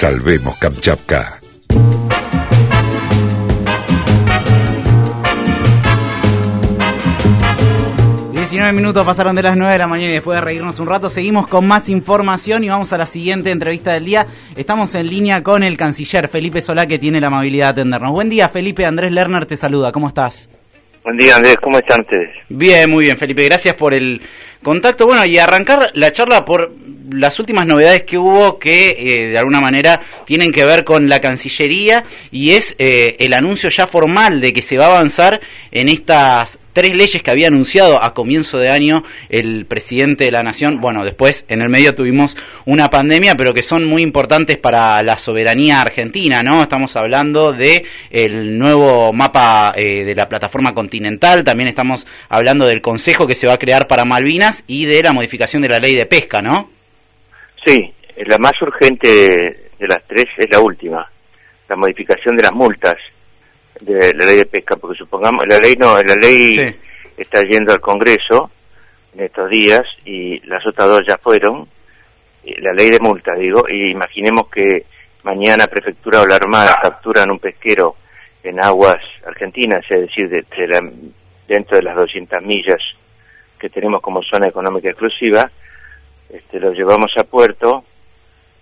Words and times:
Salvemos 0.00 0.56
Kamchatka. 0.56 1.38
19 8.32 8.72
minutos 8.72 9.04
pasaron 9.04 9.36
de 9.36 9.42
las 9.42 9.58
9 9.58 9.74
de 9.74 9.78
la 9.78 9.86
mañana 9.86 10.08
y 10.08 10.14
después 10.14 10.36
de 10.36 10.40
reírnos 10.40 10.80
un 10.80 10.86
rato 10.86 11.10
seguimos 11.10 11.46
con 11.48 11.68
más 11.68 11.90
información 11.90 12.64
y 12.64 12.70
vamos 12.70 12.94
a 12.94 12.96
la 12.96 13.04
siguiente 13.04 13.50
entrevista 13.50 13.92
del 13.92 14.06
día. 14.06 14.26
Estamos 14.56 14.94
en 14.94 15.06
línea 15.06 15.42
con 15.42 15.62
el 15.62 15.76
canciller 15.76 16.28
Felipe 16.28 16.62
Solá 16.62 16.86
que 16.86 16.98
tiene 16.98 17.20
la 17.20 17.26
amabilidad 17.26 17.74
de 17.74 17.82
atendernos. 17.82 18.12
Buen 18.12 18.30
día 18.30 18.48
Felipe, 18.48 18.86
Andrés 18.86 19.12
Lerner 19.12 19.44
te 19.44 19.58
saluda, 19.58 19.92
¿cómo 19.92 20.08
estás? 20.08 20.48
Buen 21.04 21.18
día 21.18 21.36
Andrés, 21.36 21.56
¿cómo 21.62 21.76
están 21.76 22.00
ustedes? 22.00 22.30
Bien, 22.48 22.88
muy 22.88 23.04
bien 23.04 23.18
Felipe, 23.18 23.44
gracias 23.44 23.74
por 23.74 23.92
el 23.92 24.22
contacto. 24.62 25.06
Bueno, 25.06 25.24
y 25.24 25.38
arrancar 25.38 25.90
la 25.94 26.12
charla 26.12 26.44
por 26.44 26.72
las 27.12 27.38
últimas 27.38 27.66
novedades 27.66 28.04
que 28.04 28.18
hubo 28.18 28.58
que 28.58 28.90
eh, 28.98 29.28
de 29.30 29.38
alguna 29.38 29.60
manera 29.60 30.00
tienen 30.26 30.52
que 30.52 30.64
ver 30.64 30.84
con 30.84 31.08
la 31.08 31.20
Cancillería 31.20 32.04
y 32.30 32.52
es 32.52 32.74
eh, 32.78 33.16
el 33.18 33.32
anuncio 33.32 33.70
ya 33.70 33.86
formal 33.86 34.40
de 34.40 34.52
que 34.52 34.62
se 34.62 34.76
va 34.76 34.86
a 34.86 34.96
avanzar 34.96 35.40
en 35.72 35.88
estas 35.88 36.58
tres 36.72 36.94
leyes 36.94 37.22
que 37.22 37.30
había 37.30 37.48
anunciado 37.48 38.02
a 38.02 38.14
comienzo 38.14 38.58
de 38.58 38.70
año 38.70 39.02
el 39.28 39.66
presidente 39.66 40.24
de 40.24 40.30
la 40.30 40.42
nación. 40.42 40.80
Bueno, 40.80 41.04
después 41.04 41.44
en 41.48 41.60
el 41.62 41.68
medio 41.68 41.94
tuvimos 41.94 42.36
una 42.64 42.90
pandemia, 42.90 43.34
pero 43.34 43.52
que 43.52 43.62
son 43.62 43.84
muy 43.84 44.02
importantes 44.02 44.56
para 44.56 45.02
la 45.02 45.18
soberanía 45.18 45.80
argentina, 45.80 46.42
¿no? 46.42 46.62
Estamos 46.62 46.96
hablando 46.96 47.52
de 47.52 47.84
el 48.10 48.58
nuevo 48.58 49.12
mapa 49.12 49.72
eh, 49.76 50.04
de 50.04 50.14
la 50.14 50.28
plataforma 50.28 50.72
continental, 50.72 51.44
también 51.44 51.68
estamos 51.68 52.06
hablando 52.28 52.66
del 52.66 52.80
consejo 52.80 53.26
que 53.26 53.34
se 53.34 53.46
va 53.46 53.54
a 53.54 53.58
crear 53.58 53.86
para 53.86 54.04
Malvinas 54.04 54.49
y 54.66 54.86
de 54.86 55.02
la 55.02 55.12
modificación 55.12 55.62
de 55.62 55.68
la 55.68 55.78
ley 55.78 55.94
de 55.94 56.06
pesca, 56.06 56.40
¿no? 56.40 56.70
Sí, 57.64 57.92
la 58.26 58.38
más 58.38 58.60
urgente 58.62 59.70
de 59.78 59.88
las 59.88 60.02
tres 60.06 60.26
es 60.36 60.50
la 60.50 60.60
última, 60.60 61.06
la 61.68 61.76
modificación 61.76 62.36
de 62.36 62.42
las 62.42 62.52
multas 62.52 62.96
de 63.80 64.14
la 64.14 64.26
ley 64.26 64.38
de 64.38 64.46
pesca, 64.46 64.76
porque 64.76 64.98
supongamos, 64.98 65.46
la 65.46 65.58
ley 65.58 65.76
no, 65.76 66.02
la 66.02 66.14
ley 66.16 66.74
está 67.16 67.42
yendo 67.42 67.72
al 67.72 67.80
Congreso 67.80 68.50
en 69.14 69.24
estos 69.24 69.48
días 69.50 69.82
y 70.04 70.38
las 70.46 70.66
otras 70.66 70.88
dos 70.88 71.02
ya 71.06 71.16
fueron, 71.18 71.66
la 72.44 72.72
ley 72.72 72.90
de 72.90 73.00
multas, 73.00 73.38
digo, 73.38 73.64
y 73.68 73.90
imaginemos 73.90 74.48
que 74.48 74.84
mañana 75.22 75.66
Prefectura 75.66 76.22
o 76.22 76.26
la 76.26 76.36
Armada 76.36 76.78
capturan 76.82 77.30
un 77.30 77.38
pesquero 77.38 77.96
en 78.42 78.60
aguas 78.60 79.02
argentinas, 79.26 79.84
es 79.90 80.00
decir, 80.00 80.28
de, 80.28 80.44
dentro 81.46 81.76
de 81.76 81.82
las 81.82 81.96
200 81.96 82.42
millas 82.42 82.80
que 83.60 83.68
tenemos 83.68 84.00
como 84.00 84.22
zona 84.22 84.48
económica 84.48 84.88
exclusiva, 84.88 85.50
este, 86.28 86.58
lo 86.58 86.72
llevamos 86.72 87.12
a 87.16 87.24
puerto 87.24 87.84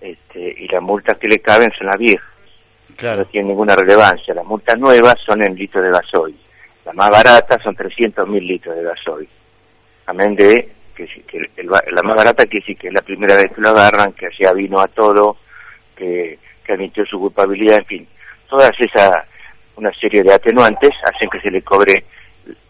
este, 0.00 0.54
y 0.58 0.68
las 0.68 0.82
multas 0.82 1.16
que 1.18 1.28
le 1.28 1.38
caben 1.38 1.70
son 1.78 1.86
las 1.86 1.98
viejas 1.98 2.38
no 3.02 3.24
tiene 3.26 3.48
ninguna 3.48 3.76
relevancia. 3.76 4.34
Las 4.34 4.44
multas 4.44 4.78
nuevas 4.78 5.16
son 5.24 5.42
en 5.42 5.54
litros 5.54 5.84
de 5.84 5.90
gasoil. 5.90 6.36
Las 6.84 6.94
más 6.94 7.10
baratas 7.10 7.62
son 7.62 7.74
300 7.74 8.28
mil 8.28 8.46
litros 8.46 8.76
de 8.76 8.82
gasoil. 8.82 9.28
Amén 10.06 10.34
de 10.34 10.68
que, 10.96 11.06
la 11.62 12.02
más 12.02 12.16
barata 12.16 12.46
que 12.46 12.60
sí 12.60 12.74
que 12.74 12.88
es 12.88 12.94
la 12.94 13.02
primera 13.02 13.36
vez 13.36 13.52
que 13.52 13.60
lo 13.60 13.68
agarran, 13.68 14.12
que 14.12 14.26
hacía 14.26 14.52
vino 14.52 14.80
a 14.80 14.88
todo, 14.88 15.36
que, 15.94 16.38
admitió 16.68 17.06
su 17.06 17.18
culpabilidad, 17.18 17.78
en 17.78 17.84
fin. 17.86 18.08
Todas 18.46 18.72
esas, 18.78 19.24
una 19.76 19.90
serie 19.94 20.22
de 20.22 20.34
atenuantes 20.34 20.90
hacen 21.02 21.30
que 21.30 21.40
se 21.40 21.50
le 21.50 21.62
cobre 21.62 22.04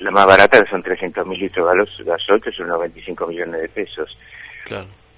la 0.01 0.11
más 0.11 0.27
barata, 0.27 0.63
que 0.63 0.71
son 0.71 0.83
300 0.83 1.27
mil 1.27 1.39
litros 1.39 1.97
de 1.99 2.05
gasoil, 2.05 2.41
que 2.41 2.53
son 2.53 2.67
unos 2.67 2.81
25 2.81 3.27
millones 3.27 3.61
de 3.63 3.69
pesos. 3.69 4.17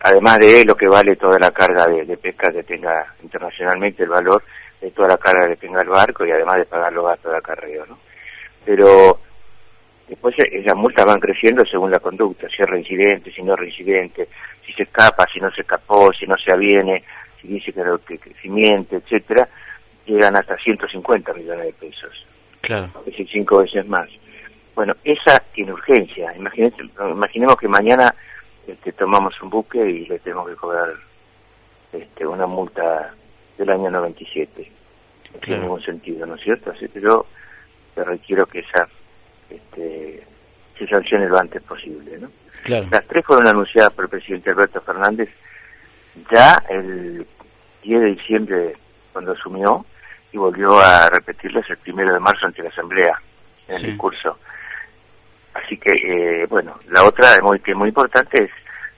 Además 0.01 0.39
de 0.39 0.65
lo 0.65 0.77
que 0.77 0.89
vale 0.89 1.17
toda 1.17 1.39
la 1.39 1.51
carga 1.51 1.87
de, 1.87 2.05
de 2.05 2.17
pesca 2.17 2.51
que 2.53 2.63
tenga 2.63 3.05
internacionalmente 3.23 4.03
el 4.05 4.09
valor, 4.09 4.43
de 4.81 4.91
toda 4.91 5.09
la 5.09 5.19
carga 5.19 5.49
que 5.49 5.57
tenga 5.57 5.83
el 5.83 5.89
barco 5.89 6.25
y 6.25 6.31
además 6.31 6.57
de 6.57 6.65
pagar 6.65 6.93
los 6.93 7.05
gastos 7.05 7.33
de 7.33 7.39
acarreo, 7.39 7.87
¿no? 7.87 7.99
Pero 8.65 9.19
después 10.09 10.35
esas 10.39 10.75
multas 10.75 11.05
van 11.05 11.21
creciendo 11.21 11.65
según 11.65 11.91
la 11.91 12.01
conducta, 12.01 12.49
si 12.49 12.63
es 12.63 12.69
reincidente, 12.69 13.31
si 13.31 13.43
no 13.43 13.55
es 13.55 13.61
reincidente, 13.61 14.29
si 14.65 14.73
se 14.73 14.85
escapa, 14.85 15.27
si 15.33 15.41
no 15.41 15.51
se 15.51 15.63
escapó, 15.63 16.13
si 16.13 16.27
no 16.27 16.37
se 16.37 16.53
aviene, 16.53 17.03
si 17.41 17.49
dice 17.49 17.73
que, 17.73 18.19
que, 18.19 18.35
si 18.41 18.49
miente, 18.49 18.97
etcétera, 18.97 19.49
llegan 20.07 20.37
hasta 20.37 20.57
150 20.57 21.33
millones 21.35 21.67
de 21.67 21.73
pesos. 21.73 22.27
Claro. 22.61 22.91
Es 23.01 23.05
decir, 23.07 23.29
cinco 23.31 23.59
veces 23.59 23.87
más. 23.87 24.09
Bueno, 24.75 24.95
esa 25.05 25.41
tiene 25.53 25.73
urgencia. 25.73 26.35
imaginemos 26.37 27.57
que 27.57 27.69
mañana 27.69 28.15
este, 28.67 28.93
tomamos 28.93 29.41
un 29.43 29.51
buque 29.51 29.79
y 29.79 30.07
le 30.07 30.19
tenemos 30.19 30.49
que 30.49 30.57
cobrar 30.57 30.89
este, 31.93 32.27
una 32.27 32.47
multa 32.47 33.13
del 33.59 33.71
año 33.71 33.91
97. 33.91 34.73
No 35.35 35.41
tiene 35.41 35.63
ningún 35.63 35.83
sentido, 35.83 36.27
¿no 36.27 36.35
es 36.35 36.41
cierto? 36.43 36.71
Así 36.71 36.89
que 36.89 37.01
yo 37.01 37.27
te 37.95 38.05
requiero 38.05 38.47
que 38.47 38.61
esa 38.61 38.89
este, 39.49 40.23
se 40.79 40.87
sancione 40.87 41.29
lo 41.29 41.39
antes 41.39 41.63
posible, 41.63 42.19
¿no? 42.19 42.31
Las 42.67 43.07
tres 43.07 43.25
fueron 43.25 43.47
anunciadas 43.49 43.93
por 43.93 44.05
el 44.05 44.11
presidente 44.11 44.51
Alberto 44.51 44.81
Fernández 44.83 45.31
ya 46.31 46.63
el 46.69 47.27
10 47.83 48.01
de 48.01 48.07
diciembre 48.07 48.77
cuando 49.13 49.33
asumió 49.33 49.85
y 50.33 50.39
volvió 50.39 50.79
a 50.79 51.09
repetirlas 51.09 51.69
el 51.71 51.79
primero 51.79 52.13
de 52.13 52.21
marzo 52.21 52.47
ante 52.47 52.63
la 52.63 52.69
Asamblea 52.69 53.21
en 53.69 53.77
el 53.77 53.83
discurso. 53.83 54.39
Así 55.55 55.77
que, 55.77 55.93
eh, 55.93 56.47
bueno, 56.47 56.79
la 56.89 57.05
otra 57.05 57.39
muy, 57.43 57.61
que 57.61 57.73
es 57.73 57.77
muy 57.77 57.89
importante 57.89 58.45
es 58.45 58.51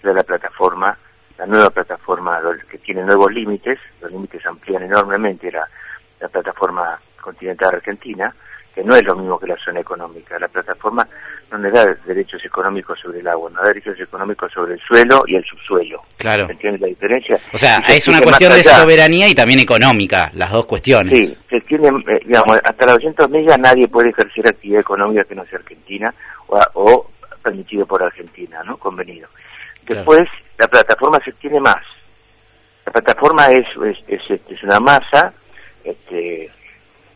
la 0.03 0.13
la 0.13 0.23
plataforma 0.23 0.97
la 1.43 1.47
nueva 1.47 1.71
plataforma 1.71 2.41
que 2.71 2.79
tiene 2.79 3.03
nuevos 3.03 3.33
límites, 3.33 3.79
los 4.01 4.13
límites 4.13 4.45
amplían 4.47 4.85
enormemente 4.85 5.51
la, 5.51 5.67
la 6.21 6.29
plataforma 6.29 6.97
continental 7.21 7.75
argentina, 7.75 8.33
que 8.73 8.85
no 8.85 8.95
es 8.95 9.05
lo 9.05 9.17
mismo 9.17 9.39
que 9.41 9.49
la 9.49 9.57
zona 9.57 9.81
económica. 9.81 10.39
La 10.39 10.47
plataforma 10.47 11.07
no 11.51 11.59
le 11.59 11.71
da 11.71 11.85
derechos 12.07 12.45
económicos 12.45 12.99
sobre 13.01 13.19
el 13.19 13.27
agua, 13.29 13.51
no 13.51 13.61
da 13.61 13.69
derechos 13.69 13.99
económicos 13.99 14.53
sobre 14.53 14.75
el 14.75 14.81
suelo 14.81 15.25
y 15.27 15.35
el 15.35 15.45
subsuelo. 15.45 16.01
Claro. 16.17 16.49
¿Entiendes 16.49 16.81
la 16.81 16.87
diferencia? 16.87 17.39
O 17.53 17.59
sea, 17.59 17.79
es 17.89 18.07
una 18.07 18.21
cuestión 18.21 18.53
de 18.53 18.63
soberanía 18.63 19.29
y 19.29 19.35
también 19.35 19.61
económica, 19.61 20.31
las 20.35 20.51
dos 20.53 20.67
cuestiones. 20.67 21.19
Sí, 21.19 21.37
se 21.51 21.61
tiene, 21.63 21.89
eh, 21.89 22.21
digamos, 22.25 22.61
hasta 22.63 22.87
las 22.87 22.95
200 22.97 23.31
millas 23.31 23.59
nadie 23.59 23.89
puede 23.89 24.11
ejercer 24.11 24.47
actividad 24.47 24.81
económica 24.81 25.25
que 25.25 25.35
no 25.35 25.45
sea 25.47 25.59
argentina 25.59 26.15
o, 26.75 27.11
permitido 27.43 27.87
por 27.87 28.03
Argentina, 28.03 28.63
¿no? 28.65 28.77
Convenido. 28.77 29.29
Después, 29.87 30.29
la 30.59 30.69
plataforma 30.69 31.19
se 31.25 31.33
tiene 31.33 31.61
más. 31.61 31.83
La 32.87 32.93
plataforma 32.93 33.47
es, 33.49 33.67
es, 34.09 34.31
es, 34.31 34.63
una 34.63 34.81
masa 34.81 35.33
este, 35.85 36.51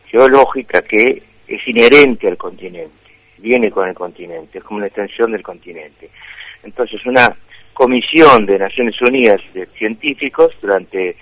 geológica 0.05 0.81
que 0.81 1.23
es 1.47 1.67
inherente 1.67 2.27
al 2.27 2.37
continente, 2.37 2.91
viene 3.37 3.71
con 3.71 3.87
el 3.87 3.95
continente, 3.95 4.57
es 4.57 4.63
como 4.63 4.77
una 4.77 4.87
extensión 4.87 5.31
del 5.31 5.43
continente. 5.43 6.09
Entonces, 6.63 7.05
una 7.05 7.33
comisión 7.73 8.45
de 8.45 8.59
Naciones 8.59 8.99
Unidas 9.01 9.41
de 9.53 9.65
científicos 9.67 10.53
durante 10.61 11.15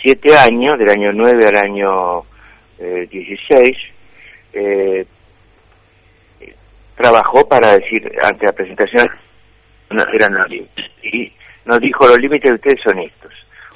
siete 0.00 0.36
años, 0.36 0.78
del 0.78 0.90
año 0.90 1.12
9 1.12 1.46
al 1.46 1.56
año 1.56 2.22
eh, 2.78 3.06
16, 3.10 3.76
eh, 4.52 5.06
trabajó 6.98 7.48
para 7.48 7.78
decir, 7.78 8.12
ante 8.22 8.46
la 8.46 8.52
presentación 8.52 9.08
eran 10.12 10.34
los 10.34 10.50
límites. 10.50 10.90
Y 11.02 11.32
nos 11.64 11.80
dijo, 11.80 12.06
los 12.06 12.18
límites 12.18 12.50
de 12.50 12.54
ustedes 12.56 12.80
son 12.82 12.98
estos. 12.98 13.32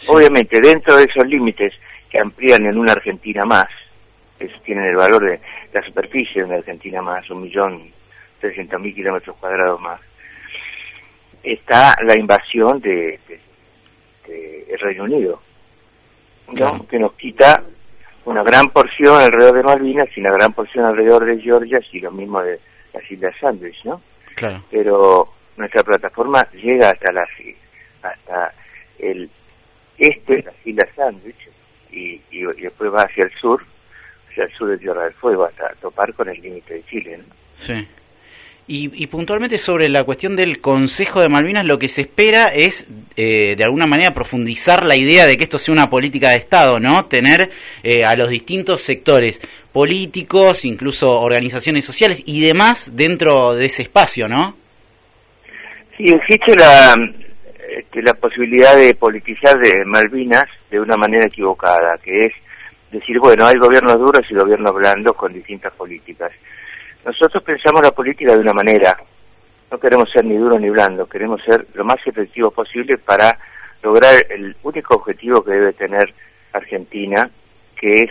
Obviamente, 0.08 0.60
dentro 0.60 0.96
de 0.96 1.04
esos 1.04 1.26
límites 1.26 1.72
que 2.10 2.18
amplían 2.18 2.66
en 2.66 2.76
una 2.76 2.92
Argentina 2.92 3.44
más, 3.44 3.68
que 4.38 4.48
tienen 4.64 4.86
el 4.86 4.96
valor 4.96 5.24
de 5.24 5.40
la 5.72 5.82
superficie 5.82 6.42
de 6.42 6.48
una 6.48 6.56
Argentina 6.56 7.00
más, 7.00 7.30
un 7.30 7.42
millón 7.42 7.80
trescientos 8.40 8.80
mil 8.80 8.94
kilómetros 8.94 9.36
cuadrados 9.36 9.80
más, 9.80 10.00
está 11.42 11.96
la 12.02 12.18
invasión 12.18 12.80
de, 12.80 13.20
el 14.26 14.78
Reino 14.80 15.04
Unido, 15.04 15.40
que 16.88 16.98
nos 16.98 17.12
quita 17.14 17.62
una 18.24 18.42
gran 18.42 18.70
porción 18.70 19.20
alrededor 19.20 19.56
de 19.56 19.62
Malvinas 19.62 20.08
y 20.16 20.20
una 20.20 20.32
gran 20.32 20.52
porción 20.52 20.84
alrededor 20.84 21.24
de 21.24 21.40
Georgia 21.40 21.80
y 21.92 22.00
lo 22.00 22.10
mismo 22.10 22.42
de 22.42 22.58
las 22.92 23.10
Islas 23.10 23.34
Sandwich, 23.40 23.84
¿no? 23.84 24.00
Claro. 24.34 24.62
Pero 24.70 25.28
nuestra 25.56 25.82
plataforma 25.82 26.46
llega 26.52 26.90
hasta 26.90 27.12
las 27.12 27.28
hasta 28.02 28.52
el 28.98 29.28
este 29.98 30.36
de 30.36 30.42
las 30.42 30.66
Islas 30.66 30.88
Sandwich 30.96 31.48
y, 31.92 32.20
y, 32.30 32.42
después 32.60 32.92
va 32.92 33.02
hacia 33.02 33.24
el 33.24 33.32
sur, 33.32 33.62
hacia 34.30 34.44
el 34.44 34.52
sur 34.52 34.68
de 34.70 34.78
Tierra 34.78 35.04
del 35.04 35.12
Fuego, 35.12 35.44
hasta 35.44 35.74
topar 35.80 36.14
con 36.14 36.28
el 36.28 36.40
límite 36.40 36.74
de 36.74 36.84
Chile. 36.84 37.18
¿no? 37.18 37.24
Sí. 37.56 37.86
Y, 38.68 39.06
puntualmente 39.08 39.58
sobre 39.58 39.88
la 39.90 40.04
cuestión 40.04 40.34
del 40.34 40.60
Consejo 40.60 41.20
de 41.20 41.28
Malvinas, 41.28 41.66
lo 41.66 41.78
que 41.78 41.88
se 41.88 42.02
espera 42.02 42.46
es, 42.46 42.86
eh, 43.16 43.54
de 43.54 43.64
alguna 43.64 43.86
manera, 43.86 44.14
profundizar 44.14 44.86
la 44.86 44.96
idea 44.96 45.26
de 45.26 45.36
que 45.36 45.44
esto 45.44 45.58
sea 45.58 45.72
una 45.72 45.90
política 45.90 46.30
de 46.30 46.36
Estado, 46.36 46.80
¿no? 46.80 47.04
Tener 47.06 47.50
eh, 47.82 48.04
a 48.04 48.16
los 48.16 48.30
distintos 48.30 48.82
sectores 48.82 49.42
políticos, 49.72 50.64
incluso 50.64 51.08
organizaciones 51.08 51.84
sociales 51.84 52.22
y 52.26 52.44
demás 52.44 52.90
dentro 52.94 53.54
de 53.54 53.66
ese 53.66 53.82
espacio, 53.82 54.28
¿no? 54.28 54.54
Sí, 55.96 56.04
existe 56.08 56.54
la, 56.54 56.94
este, 57.76 58.02
la 58.02 58.14
posibilidad 58.14 58.76
de 58.76 58.94
politizar 58.94 59.58
de 59.58 59.84
Malvinas 59.84 60.44
de 60.70 60.80
una 60.80 60.96
manera 60.96 61.26
equivocada, 61.26 61.98
que 62.02 62.26
es 62.26 62.32
decir, 62.90 63.18
bueno, 63.18 63.46
hay 63.46 63.56
gobiernos 63.58 63.98
duros 63.98 64.24
y 64.30 64.34
gobiernos 64.34 64.74
blandos 64.74 65.16
con 65.16 65.32
distintas 65.32 65.72
políticas. 65.72 66.32
Nosotros 67.04 67.42
pensamos 67.42 67.82
la 67.82 67.90
política 67.90 68.34
de 68.34 68.40
una 68.40 68.52
manera, 68.52 68.96
no 69.70 69.78
queremos 69.78 70.10
ser 70.10 70.24
ni 70.24 70.36
duros 70.36 70.60
ni 70.60 70.70
blandos, 70.70 71.08
queremos 71.08 71.42
ser 71.42 71.66
lo 71.74 71.84
más 71.84 71.96
efectivos 72.06 72.52
posible 72.52 72.98
para 72.98 73.38
lograr 73.82 74.24
el 74.28 74.54
único 74.62 74.94
objetivo 74.94 75.42
que 75.42 75.52
debe 75.52 75.72
tener 75.72 76.12
Argentina, 76.52 77.28
que 77.74 78.02
es 78.02 78.10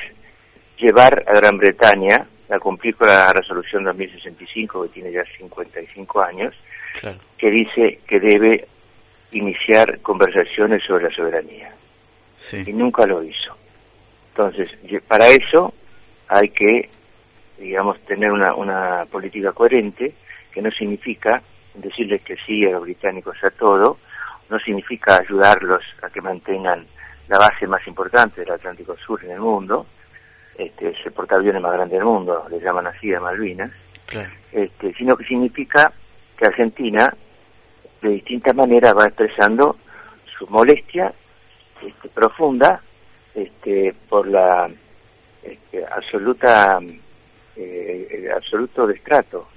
llevar 0.81 1.24
a 1.28 1.33
Gran 1.33 1.57
Bretaña 1.57 2.25
a 2.50 2.60
cumplir 2.60 2.95
con 2.95 3.07
la 3.07 3.31
resolución 3.31 3.83
2065, 3.83 4.83
que 4.83 4.89
tiene 4.89 5.12
ya 5.12 5.24
55 5.38 6.22
años, 6.22 6.54
que 7.38 7.50
dice 7.50 8.00
que 8.06 8.19
debe 8.19 8.68
iniciar 9.31 10.00
conversaciones 10.01 10.83
sobre 10.83 11.06
la 11.06 11.16
soberanía. 11.16 11.74
Y 12.51 12.74
nunca 12.74 13.06
lo 13.06 13.24
hizo. 13.24 13.56
Entonces, 14.31 14.69
para 15.07 15.28
eso 15.28 15.74
hay 16.28 16.50
que, 16.50 16.89
digamos, 17.57 18.00
tener 18.01 18.31
una, 18.31 18.56
una 18.56 19.06
política 19.10 19.54
coherente, 19.54 20.13
que 20.51 20.62
no 20.62 20.72
significa 20.72 21.42
decirles 21.75 22.22
que 22.24 22.36
sí 22.45 22.66
a 22.66 22.72
los 22.72 22.81
británicos 22.81 23.42
a 23.44 23.51
todo, 23.51 24.00
no 24.50 24.60
significa 24.60 25.18
ayudarlos 25.18 25.83
a 26.01 26.10
que 26.10 26.19
mantengan 26.19 26.86
la 27.30 27.38
base 27.38 27.66
más 27.68 27.86
importante 27.88 28.42
del 28.42 28.51
Atlántico 28.51 28.98
Sur 28.98 29.24
en 29.24 29.31
el 29.31 29.39
mundo, 29.39 29.86
este, 30.61 30.89
es 30.89 31.05
el 31.05 31.11
portaaviones 31.11 31.61
más 31.61 31.73
grande 31.73 31.95
del 31.95 32.05
mundo, 32.05 32.45
le 32.49 32.59
llaman 32.59 32.85
así 32.85 33.11
a 33.13 33.19
Malvinas, 33.19 33.71
este, 34.51 34.93
sino 34.93 35.15
que 35.15 35.23
significa 35.23 35.91
que 36.37 36.45
Argentina 36.45 37.11
de 38.01 38.09
distintas 38.09 38.55
maneras 38.55 38.95
va 38.95 39.07
expresando 39.07 39.77
su 40.37 40.45
molestia 40.47 41.13
este, 41.81 42.09
profunda 42.09 42.79
este, 43.33 43.95
por 44.07 44.27
la 44.27 44.69
este, 45.41 45.85
absoluta 45.85 46.79
eh, 47.55 48.07
el 48.11 48.31
absoluto 48.31 48.85
destrato 48.85 49.47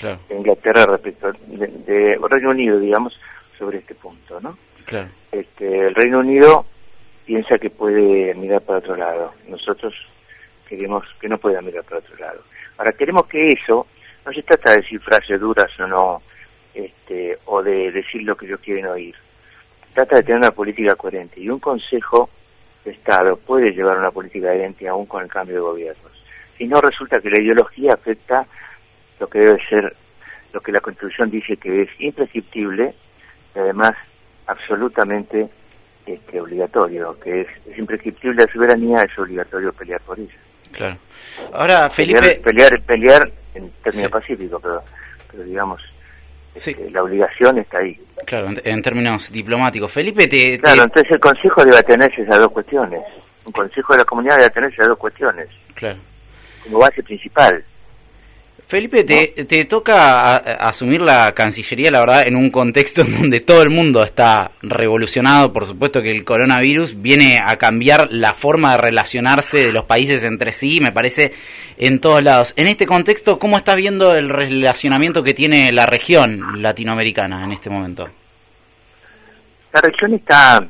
de 0.00 0.36
Inglaterra 0.36 0.86
respecto 0.86 1.32
de, 1.32 2.18
Reino 2.28 2.50
Unido, 2.50 2.78
digamos, 2.78 3.18
sobre 3.58 3.78
este 3.78 3.94
punto, 3.94 4.40
¿no? 4.40 4.56
Este, 5.32 5.86
el 5.88 5.94
Reino 5.94 6.20
Unido 6.20 6.66
piensa 7.24 7.58
que 7.58 7.70
puede 7.70 8.34
mirar 8.34 8.60
para 8.60 8.78
otro 8.78 8.94
lado. 8.94 9.32
Nosotros 9.48 9.94
queremos 10.68 11.06
que 11.20 11.28
no 11.28 11.38
pueda 11.38 11.62
mirar 11.62 11.84
para 11.84 11.98
otro 11.98 12.16
lado. 12.16 12.42
Ahora 12.78 12.92
queremos 12.92 13.26
que 13.26 13.52
eso 13.52 13.86
no 14.24 14.32
se 14.32 14.42
trata 14.42 14.70
de 14.70 14.78
decir 14.78 15.00
frases 15.00 15.40
duras 15.40 15.70
o 15.78 15.86
no, 15.86 16.22
este, 16.74 17.38
o 17.46 17.62
de 17.62 17.90
decir 17.92 18.22
lo 18.22 18.36
que 18.36 18.46
ellos 18.46 18.60
quieren 18.60 18.86
oír. 18.86 19.14
Trata 19.94 20.16
de 20.16 20.22
tener 20.22 20.38
una 20.38 20.50
política 20.50 20.94
coherente 20.94 21.40
y 21.40 21.48
un 21.48 21.60
consejo 21.60 22.28
de 22.84 22.90
Estado 22.90 23.36
puede 23.36 23.72
llevar 23.72 23.98
una 23.98 24.10
política 24.10 24.48
coherente 24.48 24.88
aún 24.88 25.06
con 25.06 25.22
el 25.22 25.28
cambio 25.28 25.54
de 25.54 25.60
gobiernos. 25.60 26.12
Si 26.58 26.66
no 26.66 26.80
resulta 26.80 27.20
que 27.20 27.30
la 27.30 27.40
ideología 27.40 27.94
afecta 27.94 28.46
lo 29.18 29.28
que 29.28 29.38
debe 29.38 29.64
ser, 29.66 29.94
lo 30.52 30.60
que 30.60 30.72
la 30.72 30.80
Constitución 30.80 31.30
dice 31.30 31.56
que 31.56 31.82
es 31.82 31.88
imprescriptible 31.98 32.94
y 33.54 33.58
además 33.58 33.94
absolutamente 34.46 35.48
este, 36.04 36.40
obligatorio, 36.40 37.18
que 37.18 37.42
es, 37.42 37.48
es 37.66 37.78
imprescriptible 37.78 38.44
la 38.44 38.52
soberanía, 38.52 39.02
es 39.02 39.18
obligatorio 39.18 39.72
pelear 39.72 40.00
por 40.02 40.18
ella. 40.18 40.34
Claro. 40.72 40.96
Ahora, 41.52 41.90
Felipe... 41.90 42.40
Pelear, 42.42 42.80
pelear, 42.82 43.30
en 43.54 43.70
términos 43.82 44.10
pacíficos, 44.10 44.60
pero, 44.62 44.82
pero 45.30 45.42
digamos, 45.44 45.82
este, 46.54 46.90
la 46.90 47.02
obligación 47.02 47.58
está 47.58 47.78
ahí. 47.78 47.98
Claro, 48.24 48.48
en, 48.64 48.82
términos 48.82 49.30
diplomáticos. 49.30 49.92
Felipe, 49.92 50.26
te... 50.26 50.58
Claro, 50.58 50.84
entonces 50.84 51.12
el 51.12 51.20
Consejo 51.20 51.64
debe 51.64 51.78
atenerse 51.78 52.22
a 52.22 52.24
esas 52.24 52.38
dos 52.38 52.52
cuestiones. 52.52 53.02
Un 53.44 53.52
Consejo 53.52 53.92
de 53.92 53.98
la 54.00 54.04
Comunidad 54.04 54.36
debe 54.36 54.46
atenerse 54.46 54.76
a 54.76 54.78
esas 54.78 54.88
dos 54.88 54.98
cuestiones. 54.98 55.48
Claro. 55.74 55.98
Como 56.62 56.78
base 56.78 57.02
principal. 57.02 57.62
Felipe, 58.68 59.04
te, 59.04 59.44
te 59.44 59.64
toca 59.64 60.36
asumir 60.38 61.00
la 61.00 61.32
Cancillería, 61.34 61.92
la 61.92 62.00
verdad, 62.00 62.26
en 62.26 62.34
un 62.34 62.50
contexto 62.50 63.00
en 63.02 63.16
donde 63.16 63.40
todo 63.40 63.62
el 63.62 63.70
mundo 63.70 64.02
está 64.02 64.50
revolucionado. 64.60 65.52
Por 65.52 65.66
supuesto 65.66 66.02
que 66.02 66.10
el 66.10 66.24
coronavirus 66.24 67.00
viene 67.00 67.38
a 67.38 67.56
cambiar 67.58 68.08
la 68.10 68.34
forma 68.34 68.72
de 68.72 68.78
relacionarse 68.78 69.58
de 69.58 69.72
los 69.72 69.84
países 69.84 70.24
entre 70.24 70.50
sí, 70.50 70.80
me 70.80 70.90
parece, 70.90 71.32
en 71.78 72.00
todos 72.00 72.24
lados. 72.24 72.54
En 72.56 72.66
este 72.66 72.86
contexto, 72.86 73.38
¿cómo 73.38 73.56
estás 73.56 73.76
viendo 73.76 74.16
el 74.16 74.30
relacionamiento 74.30 75.22
que 75.22 75.34
tiene 75.34 75.70
la 75.70 75.86
región 75.86 76.60
latinoamericana 76.60 77.44
en 77.44 77.52
este 77.52 77.70
momento? 77.70 78.08
La 79.72 79.80
región 79.80 80.14
está 80.14 80.66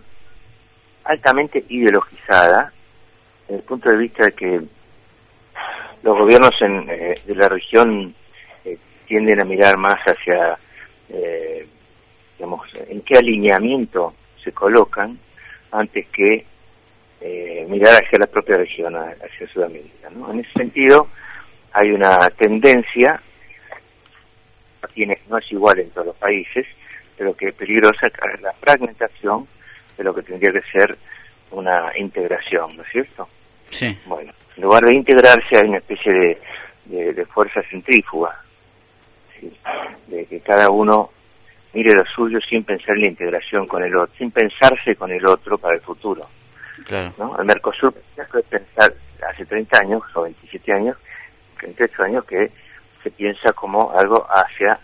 altamente 1.05 1.65
ideologizada, 1.71 2.71
desde 3.49 3.61
el 3.61 3.63
punto 3.63 3.89
de 3.89 3.97
vista 3.97 4.25
de 4.27 4.33
que 4.33 4.61
los 6.07 6.17
gobiernos 6.17 6.55
en, 6.61 6.89
eh, 6.89 7.21
de 7.25 7.35
la 7.35 7.49
región 7.49 8.15
eh, 8.65 8.79
tienden 9.09 9.41
a 9.41 9.45
mirar 9.45 9.77
más 9.77 9.99
hacia, 10.07 10.57
eh, 11.09 11.67
digamos, 12.39 12.69
en 12.89 13.01
qué 13.01 13.19
alineamiento 13.19 14.15
se 14.43 14.53
colocan 14.53 15.19
antes 15.73 16.07
que 16.07 16.47
mirar 17.69 18.05
hacia 18.05 18.21
la 18.21 18.29
propia 18.29 18.57
región, 18.57 18.95
hacia 18.95 19.49
Sudamérica. 19.49 20.09
¿no? 20.11 20.31
En 20.31 20.41
ese 20.41 20.53
sentido, 20.53 21.09
hay 21.73 21.91
una 21.91 22.31
tendencia, 22.31 23.21
no 25.29 25.39
es 25.39 25.53
igual 25.53 25.81
en 25.81 25.91
todos 25.91 26.07
los 26.07 26.17
países, 26.17 26.69
pero 27.17 27.37
que 27.37 27.49
es 27.49 27.55
peligrosa 27.55 28.07
es 28.07 28.41
la 28.41 28.53
fragmentación 28.53 29.49
de 29.99 30.05
lo 30.05 30.15
que 30.15 30.23
tendría 30.23 30.53
que 30.53 30.63
ser 30.71 30.97
una 31.51 31.91
integración, 31.99 32.77
¿no 32.77 32.83
es 32.85 32.89
cierto? 32.91 33.29
Sí. 33.73 33.99
Bueno, 34.07 34.33
en 34.57 34.63
lugar 34.63 34.85
de 34.85 34.95
integrarse 34.95 35.57
hay 35.57 35.69
una 35.69 35.79
especie 35.79 36.39
de, 36.87 37.13
de, 37.13 37.27
fuerza 37.27 37.63
centrífuga, 37.63 38.35
de 40.07 40.27
que 40.27 40.41
cada 40.41 40.71
uno 40.71 41.11
mire 41.75 41.95
lo 41.95 42.05
suyo 42.07 42.39
sin 42.41 42.65
pensar 42.65 42.95
en 42.97 43.03
la 43.03 43.09
integración 43.09 43.67
con 43.67 43.83
el 43.83 43.95
otro, 43.95 44.15
sin 44.17 44.31
pensarse 44.31 44.97
con 44.97 45.13
el 45.13 45.25
otro 45.27 45.59
para 45.59 45.75
el 45.75 45.81
futuro. 45.83 46.27
Claro. 46.87 47.13
¿no? 47.19 47.39
El 47.39 47.45
Mercosur 47.45 47.93
pensar 48.49 48.95
hace 49.29 49.45
30 49.45 49.79
años 49.79 50.03
o 50.15 50.23
27 50.23 50.73
años, 50.73 50.97
38 51.59 52.03
años 52.03 52.25
que 52.25 52.51
se 53.03 53.11
piensa 53.11 53.53
como 53.53 53.93
algo 53.93 54.27
hacia, 54.31 54.79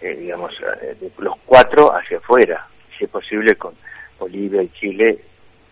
eh, 0.00 0.14
digamos, 0.14 0.52
eh, 0.82 0.96
de 1.00 1.10
los 1.18 1.36
cuatro 1.46 1.94
hacia 1.94 2.18
afuera, 2.18 2.66
si 2.96 3.04
es 3.04 3.10
posible 3.10 3.54
con 3.56 3.74
Bolivia 4.18 4.62
y 4.62 4.68
Chile, 4.70 5.18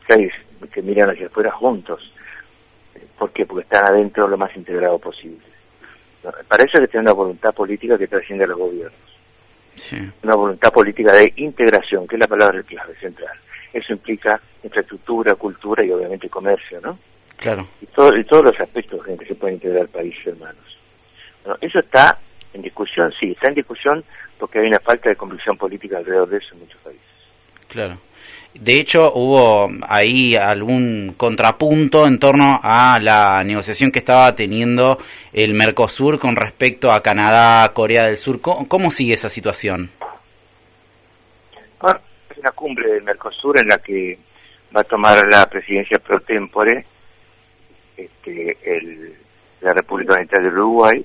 seis 0.06 0.32
que 0.72 0.82
miran 0.82 1.10
hacia 1.10 1.26
afuera 1.26 1.50
juntos. 1.50 2.12
¿Por 3.20 3.32
qué? 3.32 3.44
Porque 3.44 3.64
están 3.64 3.84
adentro 3.84 4.26
lo 4.26 4.38
más 4.38 4.56
integrado 4.56 4.98
posible. 4.98 5.44
Para 6.48 6.64
eso 6.64 6.78
hay 6.78 6.84
que 6.84 6.88
tener 6.88 7.02
una 7.02 7.12
voluntad 7.12 7.52
política 7.52 7.98
que 7.98 8.06
trasciende 8.06 8.44
a 8.44 8.46
los 8.46 8.58
gobiernos. 8.58 8.98
Una 10.22 10.34
voluntad 10.34 10.72
política 10.72 11.12
de 11.12 11.30
integración, 11.36 12.08
que 12.08 12.16
es 12.16 12.20
la 12.20 12.26
palabra 12.26 12.62
clave 12.62 12.94
central. 12.94 13.36
Eso 13.74 13.92
implica 13.92 14.40
infraestructura, 14.62 15.34
cultura 15.34 15.84
y 15.84 15.90
obviamente 15.90 16.30
comercio, 16.30 16.80
¿no? 16.80 16.98
Claro. 17.36 17.68
Y, 17.82 17.86
todo, 17.86 18.16
y 18.16 18.24
todos 18.24 18.42
los 18.42 18.58
aspectos 18.58 19.06
en 19.06 19.18
que 19.18 19.26
se 19.26 19.34
puede 19.34 19.52
integrar 19.52 19.86
países 19.88 20.26
hermanos. 20.26 20.78
Bueno, 21.44 21.58
eso 21.60 21.80
está 21.80 22.16
en 22.54 22.62
discusión, 22.62 23.12
sí, 23.20 23.32
está 23.32 23.48
en 23.48 23.54
discusión 23.54 24.02
porque 24.38 24.60
hay 24.60 24.68
una 24.68 24.80
falta 24.80 25.10
de 25.10 25.16
convicción 25.16 25.58
política 25.58 25.98
alrededor 25.98 26.30
de 26.30 26.38
eso 26.38 26.54
en 26.54 26.60
muchos 26.60 26.80
países. 26.80 27.04
Claro. 27.68 27.98
De 28.54 28.80
hecho, 28.80 29.12
hubo 29.14 29.70
ahí 29.88 30.34
algún 30.34 31.14
contrapunto 31.16 32.06
en 32.06 32.18
torno 32.18 32.60
a 32.62 32.98
la 33.00 33.42
negociación 33.44 33.92
que 33.92 34.00
estaba 34.00 34.34
teniendo 34.34 34.98
el 35.32 35.54
Mercosur 35.54 36.18
con 36.18 36.34
respecto 36.34 36.90
a 36.90 37.02
Canadá, 37.02 37.72
Corea 37.72 38.06
del 38.06 38.16
Sur. 38.16 38.40
¿Cómo, 38.40 38.90
sigue 38.90 39.14
esa 39.14 39.28
situación? 39.28 39.90
Bueno, 41.80 42.00
es 42.28 42.38
una 42.38 42.50
cumbre 42.50 42.92
del 42.92 43.04
Mercosur 43.04 43.58
en 43.58 43.68
la 43.68 43.78
que 43.78 44.18
va 44.74 44.80
a 44.80 44.84
tomar 44.84 45.26
la 45.28 45.48
presidencia 45.48 45.98
pro 46.00 46.20
tempore 46.20 46.84
este, 47.96 48.56
el, 48.64 49.14
la 49.60 49.72
República 49.74 50.14
Oriental 50.14 50.42
de 50.42 50.48
Uruguay, 50.48 51.04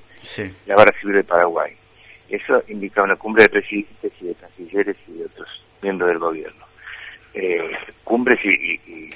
la 0.66 0.76
va 0.76 0.82
a 0.82 0.86
recibir 0.86 1.18
el 1.18 1.26
Paraguay. 1.26 1.72
Eso 2.28 2.64
indica 2.70 3.04
una 3.04 3.16
cumbre 3.18 3.44
de 3.44 3.50
presidentes 3.50 4.12
y 4.20 4.26
de 4.26 4.34
cancilleres 4.36 4.96
y 5.08 5.20
de 5.20 5.26
otros 5.26 5.64
miembros 5.82 6.10
del 6.10 6.20
gobierno 6.20 6.65
eh, 7.36 7.70
cumbres 8.04 8.40
y, 8.46 9.12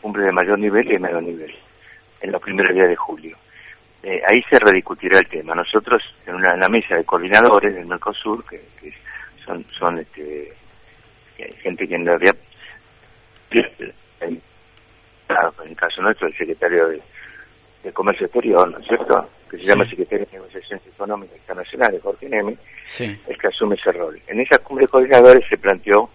cumbres 0.00 0.26
de 0.26 0.32
mayor 0.32 0.58
nivel 0.58 0.86
y 0.86 0.92
de 0.92 0.98
menor 0.98 1.22
nivel 1.22 1.54
en 2.20 2.32
los 2.32 2.42
primeros 2.42 2.74
días 2.74 2.88
de 2.88 2.96
julio. 2.96 3.36
Eh, 4.02 4.20
ahí 4.26 4.42
se 4.50 4.58
rediscutirá 4.58 5.18
el 5.18 5.28
tema. 5.28 5.54
Nosotros, 5.54 6.02
en 6.26 6.34
una, 6.34 6.56
la 6.56 6.68
mesa 6.68 6.96
de 6.96 7.04
coordinadores 7.04 7.74
del 7.74 7.86
Mercosur, 7.86 8.44
que, 8.44 8.60
son, 9.44 9.64
son 9.78 9.98
este, 9.98 10.52
gente 11.62 11.88
que 11.88 11.94
en 11.94 12.06
realidad, 12.06 12.36
en, 14.20 14.40
el 15.66 15.76
caso 15.76 16.02
nuestro, 16.02 16.26
el 16.26 16.36
secretario 16.36 16.88
de, 16.88 17.00
Comercio 17.92 18.26
Exterior, 18.26 18.70
¿no 18.70 18.78
es 18.78 18.86
cierto?, 18.86 19.28
que 19.50 19.58
se 19.58 19.64
llama 19.64 19.88
Secretario 19.88 20.24
de 20.26 20.32
Negociaciones 20.32 20.86
Económicas 20.86 21.36
Internacionales, 21.36 22.00
Jorge 22.02 22.28
Neme, 22.30 22.56
el 22.98 23.38
que 23.38 23.46
asume 23.46 23.76
ese 23.76 23.92
rol. 23.92 24.18
En 24.26 24.40
esa 24.40 24.58
cumbre 24.58 24.86
de 24.86 24.88
coordinadores 24.90 25.46
se 25.46 25.58
planteó 25.58 26.08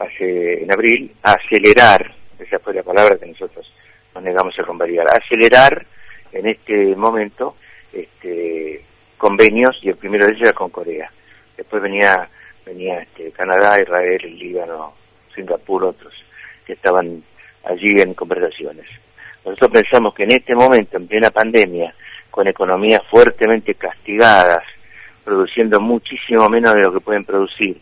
hace 0.00 0.62
en 0.62 0.72
abril 0.72 1.12
acelerar, 1.22 2.12
esa 2.38 2.58
fue 2.58 2.74
la 2.74 2.82
palabra 2.82 3.16
que 3.16 3.26
nosotros 3.26 3.72
nos 4.14 4.24
negamos 4.24 4.58
a 4.58 4.64
convalidar, 4.64 5.06
acelerar 5.08 5.86
en 6.32 6.46
este 6.46 6.96
momento 6.96 7.56
este, 7.92 8.82
convenios 9.16 9.78
y 9.82 9.90
el 9.90 9.96
primero 9.96 10.26
de 10.26 10.32
ellos 10.32 10.42
era 10.42 10.52
con 10.52 10.70
Corea. 10.70 11.10
Después 11.56 11.82
venía 11.82 12.28
venía 12.64 13.00
este, 13.00 13.30
Canadá, 13.32 13.80
Israel, 13.80 14.20
el 14.22 14.38
Líbano, 14.38 14.94
Singapur, 15.34 15.84
otros 15.84 16.14
que 16.64 16.74
estaban 16.74 17.22
allí 17.64 18.00
en 18.00 18.14
conversaciones. 18.14 18.86
Nosotros 19.44 19.70
pensamos 19.70 20.14
que 20.14 20.24
en 20.24 20.32
este 20.32 20.54
momento, 20.54 20.96
en 20.96 21.06
plena 21.06 21.30
pandemia, 21.30 21.94
con 22.30 22.46
economías 22.46 23.02
fuertemente 23.10 23.74
castigadas, 23.74 24.62
produciendo 25.24 25.80
muchísimo 25.80 26.48
menos 26.48 26.74
de 26.74 26.82
lo 26.82 26.92
que 26.92 27.00
pueden 27.00 27.24
producir, 27.24 27.76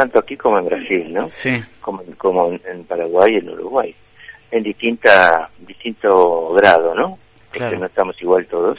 tanto 0.00 0.20
aquí 0.20 0.34
como 0.34 0.58
en 0.58 0.64
Brasil, 0.64 1.12
¿no? 1.12 1.28
Sí. 1.28 1.62
Como, 1.78 2.02
como 2.16 2.58
en, 2.64 2.84
Paraguay 2.84 3.34
y 3.34 3.36
en 3.36 3.50
Uruguay, 3.50 3.94
en 4.50 4.62
distinta, 4.62 5.50
distinto 5.58 6.54
grado, 6.54 6.94
¿no? 6.94 7.18
Porque 7.52 7.76
no 7.76 7.84
estamos 7.84 8.16
igual 8.22 8.46
todos. 8.46 8.78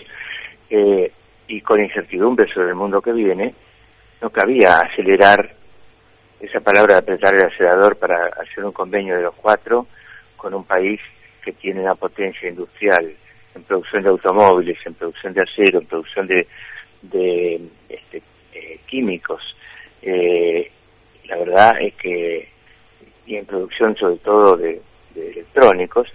Eh, 0.67 1.11
y 1.47 1.61
con 1.61 1.79
incertidumbre 1.79 2.51
sobre 2.51 2.69
el 2.69 2.75
mundo 2.75 3.03
que 3.03 3.11
viene, 3.11 3.53
no 4.19 4.31
cabía 4.31 4.79
acelerar 4.79 5.47
esa 6.39 6.59
palabra 6.59 6.95
de 6.95 6.99
apretar 7.01 7.35
el 7.35 7.45
acelerador 7.45 7.97
para 7.97 8.25
hacer 8.41 8.65
un 8.65 8.71
convenio 8.71 9.15
de 9.15 9.21
los 9.21 9.35
cuatro 9.35 9.85
con 10.35 10.55
un 10.55 10.63
país 10.63 10.99
que 11.43 11.51
tiene 11.51 11.81
una 11.81 11.93
potencia 11.93 12.49
industrial 12.49 13.13
en 13.53 13.63
producción 13.63 14.01
de 14.01 14.09
automóviles, 14.09 14.79
en 14.87 14.95
producción 14.95 15.35
de 15.35 15.41
acero, 15.41 15.81
en 15.81 15.85
producción 15.85 16.25
de, 16.25 16.47
de 17.03 17.61
este, 17.89 18.23
eh, 18.53 18.79
químicos. 18.87 19.55
Eh, 20.01 20.71
la 21.31 21.37
verdad 21.37 21.75
es 21.79 21.93
que, 21.93 22.49
y 23.25 23.35
en 23.37 23.45
producción 23.45 23.95
sobre 23.95 24.17
todo 24.17 24.57
de, 24.57 24.81
electrónicos, 25.15 26.09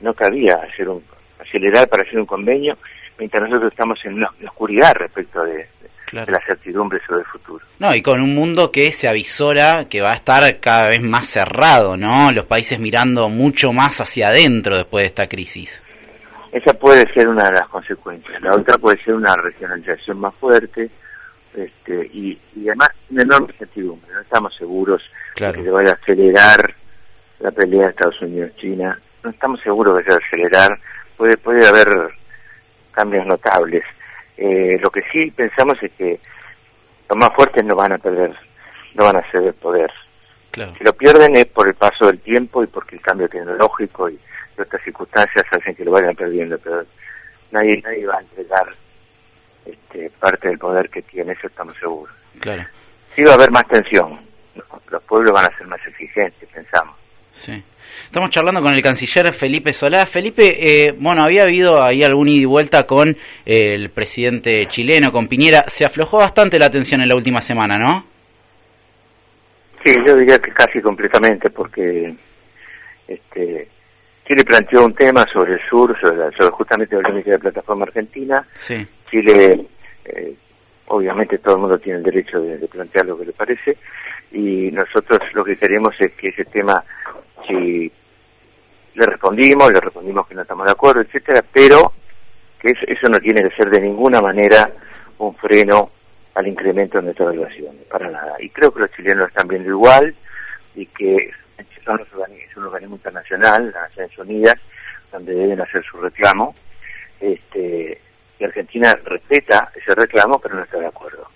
no 0.00 0.14
cabía 0.14 0.56
hacer 0.56 0.88
un, 0.88 1.02
acelerar 1.38 1.88
para 1.88 2.02
hacer 2.04 2.18
un 2.18 2.26
convenio 2.26 2.76
mientras 3.18 3.42
nosotros 3.42 3.70
estamos 3.72 4.02
en 4.04 4.14
una, 4.14 4.30
oscuridad 4.46 4.94
respecto 4.94 5.44
de, 5.44 5.68
la 6.12 6.40
certidumbre 6.46 7.00
sobre 7.06 7.20
el 7.20 7.26
futuro. 7.26 7.64
No, 7.78 7.94
y 7.94 8.02
con 8.02 8.20
un 8.20 8.34
mundo 8.34 8.70
que 8.70 8.92
se 8.92 9.08
avisora 9.08 9.86
que 9.88 10.02
va 10.02 10.12
a 10.12 10.16
estar 10.16 10.58
cada 10.60 10.88
vez 10.88 11.00
más 11.00 11.26
cerrado, 11.28 11.96
¿no? 11.96 12.30
Los 12.32 12.44
países 12.44 12.78
mirando 12.78 13.30
mucho 13.30 13.72
más 13.72 13.98
hacia 13.98 14.28
adentro 14.28 14.76
después 14.76 15.04
de 15.04 15.08
esta 15.08 15.26
crisis. 15.26 15.82
Esa 16.50 16.74
puede 16.74 17.10
ser 17.14 17.28
una 17.28 17.44
de 17.44 17.52
las 17.52 17.68
consecuencias. 17.68 18.42
La 18.42 18.54
otra 18.54 18.76
puede 18.76 19.02
ser 19.02 19.14
una 19.14 19.34
regionalización 19.36 20.20
más 20.20 20.34
fuerte 20.34 20.90
este, 21.54 22.06
y, 22.12 22.38
además 22.66 22.90
una 23.10 23.22
enorme 23.22 23.52
certidumbre. 23.58 24.12
No 24.12 24.20
estamos 24.20 24.54
seguros 24.56 25.02
de 25.36 25.52
que 25.52 25.62
se 25.62 25.70
vaya 25.70 25.90
a 25.90 25.94
acelerar 25.94 26.74
la 27.40 27.50
pelea 27.50 27.84
de 27.84 27.90
Estados 27.90 28.20
Unidos-China. 28.22 28.98
No 29.22 29.30
estamos 29.30 29.60
seguros 29.60 29.96
de 29.96 30.04
que 30.04 30.10
se 30.10 30.14
vaya 30.14 30.24
a 30.24 30.28
acelerar. 30.28 30.78
Puede, 31.16 31.36
puede 31.36 31.66
haber 31.66 31.88
cambios 32.92 33.26
notables. 33.26 33.84
Eh, 34.36 34.78
lo 34.80 34.90
que 34.90 35.02
sí 35.12 35.30
pensamos 35.30 35.82
es 35.82 35.92
que 35.92 36.18
los 37.08 37.18
más 37.18 37.34
fuertes 37.34 37.64
no 37.64 37.76
van 37.76 37.92
a 37.92 37.98
perder, 37.98 38.34
no 38.94 39.04
van 39.04 39.16
a 39.16 39.30
ceder 39.30 39.54
poder. 39.54 39.90
Si 40.76 40.84
lo 40.84 40.92
pierden 40.92 41.36
es 41.36 41.46
por 41.46 41.66
el 41.66 41.74
paso 41.74 42.06
del 42.06 42.20
tiempo 42.20 42.62
y 42.62 42.66
porque 42.66 42.96
el 42.96 43.02
cambio 43.02 43.28
tecnológico 43.28 44.10
y 44.10 44.18
otras 44.58 44.82
circunstancias 44.82 45.46
hacen 45.50 45.74
que 45.74 45.84
lo 45.84 45.92
vayan 45.92 46.14
perdiendo, 46.14 46.58
pero 46.58 46.84
nadie, 47.50 47.80
nadie 47.82 48.06
va 48.06 48.16
a 48.16 48.20
entregar 48.20 48.66
este, 49.66 50.10
parte 50.18 50.48
del 50.48 50.58
poder 50.58 50.88
que 50.88 51.02
tiene, 51.02 51.32
eso 51.32 51.46
estamos 51.46 51.76
seguros. 51.78 52.14
Claro. 52.40 52.64
Sí 53.14 53.22
va 53.22 53.32
a 53.32 53.34
haber 53.34 53.50
más 53.50 53.66
tensión, 53.68 54.18
los 54.90 55.02
pueblos 55.02 55.32
van 55.32 55.46
a 55.46 55.56
ser 55.56 55.66
más 55.66 55.80
exigentes, 55.86 56.48
pensamos. 56.48 56.96
Sí. 57.34 57.62
Estamos 58.06 58.30
charlando 58.30 58.60
con 58.60 58.74
el 58.74 58.82
canciller 58.82 59.32
Felipe 59.32 59.72
Solá. 59.72 60.04
Felipe, 60.04 60.56
eh, 60.60 60.92
bueno, 60.98 61.24
había 61.24 61.44
habido 61.44 61.82
ahí 61.82 62.02
algún 62.02 62.28
ida 62.28 62.42
y 62.42 62.44
vuelta 62.44 62.86
con 62.86 63.08
eh, 63.08 63.16
el 63.46 63.90
presidente 63.90 64.66
chileno, 64.68 65.10
con 65.10 65.28
Piñera. 65.28 65.64
Se 65.68 65.84
aflojó 65.84 66.18
bastante 66.18 66.58
la 66.58 66.70
tensión 66.70 67.00
en 67.00 67.08
la 67.08 67.16
última 67.16 67.40
semana, 67.40 67.78
¿no? 67.78 68.04
Sí, 69.84 69.94
yo 70.06 70.14
diría 70.14 70.38
que 70.38 70.52
casi 70.52 70.80
completamente, 70.80 71.50
porque 71.50 72.14
este, 73.08 73.68
Chile 74.26 74.44
planteó 74.44 74.84
un 74.84 74.94
tema 74.94 75.26
sobre 75.32 75.54
el 75.54 75.60
sur, 75.68 75.98
sobre, 75.98 76.50
justamente 76.50 76.96
la 76.96 77.08
límite 77.08 77.30
de 77.30 77.36
la 77.36 77.42
plataforma 77.42 77.84
argentina. 77.84 78.46
Sí. 78.58 78.86
Chile, 79.12 79.66
eh, 80.06 80.34
obviamente 80.86 81.36
todo 81.36 81.56
el 81.56 81.60
mundo 81.60 81.78
tiene 81.78 81.98
el 81.98 82.04
derecho 82.04 82.40
de 82.40 82.66
plantear 82.66 83.04
lo 83.04 83.18
que 83.18 83.26
le 83.26 83.32
parece, 83.32 83.76
y 84.32 84.70
nosotros 84.72 85.20
lo 85.34 85.44
que 85.44 85.58
queremos 85.58 85.94
es 86.00 86.12
que 86.12 86.28
ese 86.28 86.46
tema 86.46 86.82
si 87.46 87.92
le 88.94 89.06
respondimos, 89.06 89.70
le 89.70 89.80
respondimos 89.80 90.26
que 90.26 90.34
no 90.34 90.42
estamos 90.42 90.64
de 90.64 90.72
acuerdo, 90.72 91.02
etcétera, 91.02 91.44
pero 91.52 91.92
que 92.58 92.74
eso, 92.86 93.08
no 93.08 93.20
tiene 93.20 93.42
que 93.42 93.54
ser 93.54 93.68
de 93.68 93.80
ninguna 93.80 94.22
manera 94.22 94.70
un 95.18 95.34
freno 95.34 95.90
al 96.34 96.46
incremento 96.46 96.98
de 96.98 97.04
nuestras 97.04 97.34
relaciones, 97.34 97.82
para 97.90 98.08
nada. 98.10 98.36
Y 98.38 98.48
creo 98.48 98.72
que 98.72 98.80
los 98.80 98.92
chilenos 98.92 99.18
lo 99.18 99.26
están 99.26 99.48
viendo 99.48 99.68
igual 99.68 100.14
y 100.74 100.86
que 100.86 101.30
son 101.84 101.98
los 101.98 102.08
es 102.30 102.56
un 102.56 102.64
organismo 102.64 102.96
internacional, 102.96 103.66
las 103.72 103.90
Naciones 103.90 104.18
Unidas, 104.18 104.56
donde 105.10 105.34
deben 105.34 105.60
hacer 105.60 105.84
su 105.84 105.98
reclamo. 105.98 106.54
Este, 107.20 108.00
y 108.42 108.44
Argentina 108.44 108.98
respeta 109.04 109.70
ese 109.74 109.94
reclamo, 109.94 110.38
pero 110.40 110.56
no 110.56 110.64
está 110.64 110.78
de 110.78 110.86
acuerdo. 110.86 111.28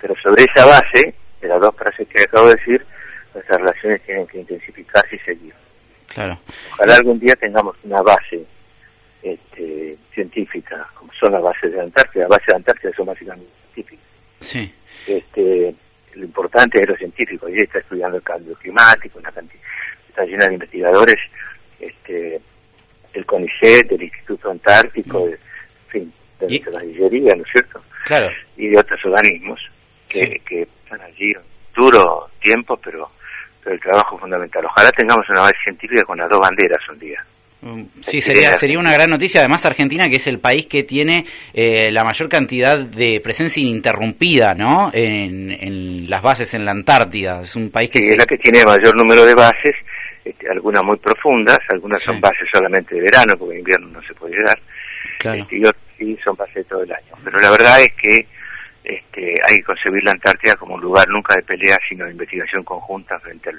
Pero 0.00 0.14
sobre 0.16 0.44
esa 0.44 0.64
base, 0.64 1.14
de 1.40 1.48
las 1.48 1.60
dos 1.60 1.76
frases 1.76 2.08
que 2.08 2.22
acabo 2.22 2.48
de 2.48 2.54
decir, 2.54 2.86
nuestras 3.34 3.60
relaciones 3.60 4.02
tienen 4.02 4.26
que 4.26 4.38
intensificarse 4.38 5.16
y 5.16 5.18
seguir. 5.18 5.54
Claro. 6.08 6.38
Ojalá 6.72 6.96
algún 6.96 7.20
día 7.20 7.36
tengamos 7.36 7.76
una 7.82 8.00
base 8.00 8.46
este, 9.22 9.98
científica, 10.12 10.88
como 10.94 11.12
son 11.12 11.32
las 11.32 11.42
bases 11.42 11.70
de 11.70 11.80
Antártida. 11.82 12.22
Las 12.22 12.30
bases 12.30 12.46
de 12.46 12.54
Antártida 12.54 12.92
son 12.96 13.06
básicamente 13.06 13.50
científicas. 13.74 14.06
Sí. 14.40 14.74
Este, 15.06 15.74
lo 16.14 16.24
importante 16.24 16.82
es 16.82 16.88
lo 16.88 16.96
científico. 16.96 17.46
Y 17.50 17.60
está 17.60 17.78
estudiando 17.78 18.16
el 18.16 18.22
cambio 18.22 18.54
climático, 18.54 19.18
una 19.18 19.32
cantidad, 19.32 19.62
está 20.08 20.24
llena 20.24 20.46
de 20.46 20.54
investigadores, 20.54 21.18
este, 21.78 22.40
el 23.12 23.26
CONICET, 23.26 23.88
del 23.88 24.04
Instituto 24.04 24.50
Antártico, 24.50 25.26
mm. 25.26 25.28
en 25.28 25.38
fin, 25.88 26.12
de 26.40 26.58
la 26.70 26.80
Cancillería, 26.80 27.34
¿no 27.34 27.42
es 27.42 27.50
cierto? 27.52 27.80
Claro. 28.06 28.28
Y 28.56 28.68
de 28.68 28.78
otros 28.78 29.00
organismos 29.04 29.60
que, 30.08 30.40
que 30.46 30.62
están 30.62 31.00
allí 31.00 31.32
duro 31.74 32.28
tiempo, 32.40 32.78
pero 32.82 33.10
el 33.66 33.80
trabajo 33.80 34.18
fundamental. 34.18 34.64
Ojalá 34.66 34.90
tengamos 34.92 35.28
una 35.30 35.40
base 35.40 35.56
científica 35.64 36.02
con 36.04 36.18
las 36.18 36.28
dos 36.28 36.40
banderas 36.40 36.80
un 36.90 36.98
día. 36.98 37.24
Mm, 37.62 37.82
sí, 38.02 38.20
sería, 38.20 38.52
sería 38.58 38.78
una 38.78 38.92
gran 38.92 39.08
noticia. 39.08 39.40
Además, 39.40 39.64
Argentina, 39.64 40.08
que 40.08 40.16
es 40.16 40.26
el 40.26 40.38
país 40.38 40.66
que 40.66 40.82
tiene 40.82 41.24
eh, 41.54 41.90
la 41.90 42.04
mayor 42.04 42.28
cantidad 42.28 42.78
de 42.78 43.20
presencia 43.22 43.62
ininterrumpida 43.62 44.54
¿no? 44.54 44.90
En, 44.92 46.08
las 46.10 46.22
bases 46.22 46.52
en 46.52 46.64
la 46.64 46.72
Antártida. 46.72 47.40
Es 47.40 47.56
un 47.56 47.70
país 47.70 47.90
que... 47.90 48.10
es 48.10 48.18
la 48.18 48.26
que 48.26 48.36
tiene 48.36 48.64
mayor 48.64 48.94
número 48.94 49.24
de 49.24 49.34
bases, 49.34 49.74
este, 50.22 50.46
algunas 50.50 50.84
muy 50.84 50.98
profundas, 50.98 51.58
algunas 51.70 52.02
son 52.02 52.20
bases 52.20 52.46
solamente 52.52 52.94
de 52.94 53.00
verano, 53.00 53.34
porque 53.38 53.54
en 53.54 53.60
invierno 53.60 53.88
no 53.88 54.02
se 54.02 54.14
puede 54.14 54.36
llegar, 54.36 54.58
claro. 55.18 55.42
este, 55.42 55.56
y 55.56 55.64
otras 55.64 55.83
sí 55.96 56.18
son 56.22 56.36
bases 56.36 56.54
de 56.54 56.64
todo 56.64 56.82
el 56.82 56.92
año. 56.92 57.14
Pero 57.22 57.40
la 57.40 57.50
verdad 57.50 57.80
es 57.82 57.92
que 57.94 58.26
este, 58.84 59.34
hay 59.48 59.56
que 59.58 59.64
concebir 59.64 60.04
la 60.04 60.12
Antártida 60.12 60.56
como 60.56 60.74
un 60.74 60.80
lugar 60.80 61.08
nunca 61.08 61.34
de 61.34 61.42
pelea, 61.42 61.78
sino 61.88 62.04
de 62.04 62.12
investigación 62.12 62.62
conjunta 62.62 63.18
frente 63.18 63.50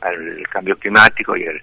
al, 0.00 0.48
cambio 0.48 0.76
climático 0.76 1.36
y, 1.36 1.46
al, 1.46 1.60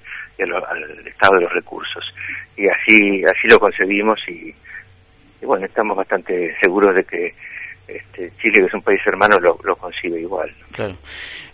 estado 1.05 1.35
de 1.35 1.41
los 1.41 1.53
recursos. 1.53 2.13
Y 2.55 2.67
así, 2.67 3.23
así 3.25 3.47
lo 3.47 3.59
concebimos 3.59 4.19
y, 4.27 4.55
bueno, 5.41 5.65
estamos 5.65 5.97
bastante 5.97 6.55
seguros 6.59 6.95
de 6.95 7.03
que 7.03 7.35
este, 7.95 8.31
Chile, 8.41 8.59
que 8.59 8.65
es 8.65 8.73
un 8.73 8.81
país 8.81 9.01
hermano, 9.05 9.39
lo, 9.39 9.57
lo 9.63 9.75
concibe 9.75 10.19
igual. 10.19 10.51
Claro. 10.71 10.95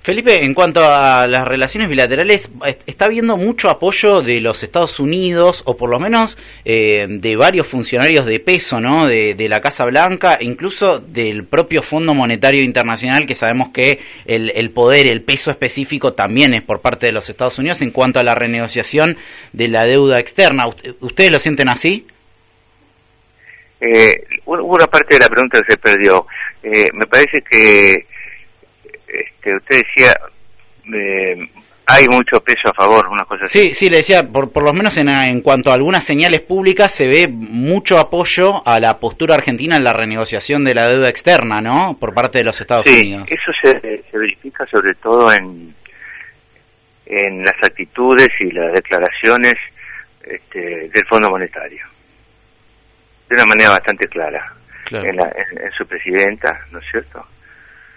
Felipe, 0.08 0.46
en 0.46 0.53
cuanto 0.53 0.89
a 0.89 1.27
las 1.27 1.46
relaciones 1.46 1.89
bilaterales, 1.89 2.50
está 2.86 3.03
habiendo 3.08 3.36
mucho 3.36 3.70
apoyo 3.70 4.22
de 4.22 4.39
los 4.39 4.63
Estados 4.63 5.01
Unidos, 5.01 5.63
o 5.65 5.75
por 5.75 5.89
lo 5.89 6.00
menos 6.00 6.38
eh, 6.63 7.06
de 7.10 7.36
varios 7.36 7.67
funcionarios 7.67 8.25
de 8.25 8.39
peso, 8.39 8.79
¿no? 8.79 9.06
De, 9.06 9.36
la 9.50 9.60
Casa 9.60 9.84
Blanca, 9.84 10.38
incluso 10.39 11.00
del 11.00 11.44
propio 11.44 11.82
Fondo 11.82 12.13
Monetario 12.13 12.63
Internacional, 12.63 13.27
que 13.27 13.36
sabemos 13.36 13.72
que 13.74 14.00
el, 14.25 14.70
poder, 14.72 15.08
el 15.08 15.24
peso 15.24 15.51
específico 15.51 16.13
también 16.13 16.53
es 16.53 16.63
por 16.63 16.79
parte 16.79 17.08
de 17.08 17.12
los 17.12 17.29
Estados 17.29 17.60
Unidos 17.60 17.82
en 17.82 17.91
cuanto 17.91 18.22
a 18.22 18.24
la 18.24 18.34
renegociación 18.34 19.17
de 19.51 19.67
la 19.67 19.84
deuda 19.84 20.20
externa. 20.20 20.67
¿Ustedes 21.01 21.32
lo 21.32 21.39
sienten 21.39 21.67
así? 21.67 22.06
Eh, 23.79 24.24
una 24.46 24.88
parte 24.88 25.15
de 25.15 25.19
la 25.19 25.29
pregunta 25.29 25.62
se 25.67 25.77
perdió. 25.77 26.25
Eh, 26.63 26.89
me 26.93 27.05
parece 27.05 27.41
que 27.41 28.05
este, 29.07 29.55
usted 29.55 29.84
decía, 29.84 30.13
hay 31.86 32.07
mucho 32.10 32.41
peso 32.41 32.69
a 32.69 32.74
favor, 32.74 33.07
una 33.07 33.24
cosa 33.24 33.46
así. 33.46 33.69
Sí, 33.69 33.74
sí, 33.74 33.89
le 33.89 33.98
decía, 33.98 34.24
por, 34.24 34.51
por 34.51 34.63
lo 34.63 34.74
menos 34.74 34.98
en, 34.98 35.10
en 35.10 35.41
cuanto 35.41 35.72
a 35.72 35.75
algunas 35.75 36.03
señales 36.03 36.41
públicas 36.41 36.91
se 36.91 37.07
ve 37.07 37.27
mucho 37.27 37.98
apoyo 37.98 38.67
a 38.67 38.79
la 38.79 38.98
postura 39.00 39.36
argentina 39.36 39.77
en 39.77 39.84
la 39.84 39.93
renegociación 39.93 40.63
de 40.63 40.74
la 40.74 40.88
deuda 40.88 41.10
externa, 41.10 41.62
¿no? 41.62 41.96
Por 42.00 42.13
parte 42.13 42.39
de 42.39 42.43
los 42.43 42.60
Estados 42.60 42.88
Unidos. 42.88 43.29
Eso 43.31 43.51
se, 43.62 44.03
se 44.10 44.17
verifica 44.17 44.65
sobre 44.65 44.96
todo 44.96 45.31
en, 45.31 45.74
en 47.05 47.46
las 47.46 47.55
actitudes 47.63 48.29
y 48.39 48.51
las 48.51 48.74
declaraciones 48.74 49.55
este, 50.24 50.89
del 50.89 51.05
Fondo 51.07 51.29
Monetario. 51.29 51.86
De 53.29 53.36
una 53.36 53.46
manera 53.46 53.69
bastante 53.72 54.07
clara. 54.07 54.53
En, 54.89 55.19
en, 55.19 55.72
su 55.77 55.86
presidenta, 55.86 56.62
¿no 56.72 56.79
es 56.79 56.86
cierto? 56.89 57.25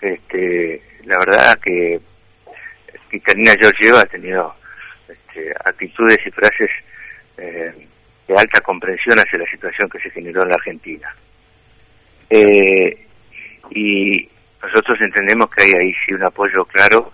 Este, 0.01 0.83
la 1.05 1.19
verdad 1.19 1.59
que 1.61 2.01
Carolina 3.23 3.55
Georgieva 3.59 4.01
ha 4.01 4.07
tenido 4.07 4.55
este, 5.09 5.53
actitudes 5.65 6.19
y 6.27 6.31
frases 6.31 6.71
eh, 7.37 7.73
de 8.27 8.37
alta 8.37 8.61
comprensión 8.61 9.19
hacia 9.19 9.39
la 9.39 9.51
situación 9.51 9.89
que 9.89 10.01
se 10.01 10.11
generó 10.11 10.43
en 10.43 10.49
la 10.49 10.55
Argentina. 10.57 11.15
Eh, 12.29 13.07
y 13.71 14.29
nosotros 14.63 15.01
entendemos 15.01 15.51
que 15.51 15.63
hay 15.63 15.73
ahí 15.73 15.95
sí 16.05 16.13
un 16.13 16.25
apoyo 16.25 16.65
claro 16.65 17.13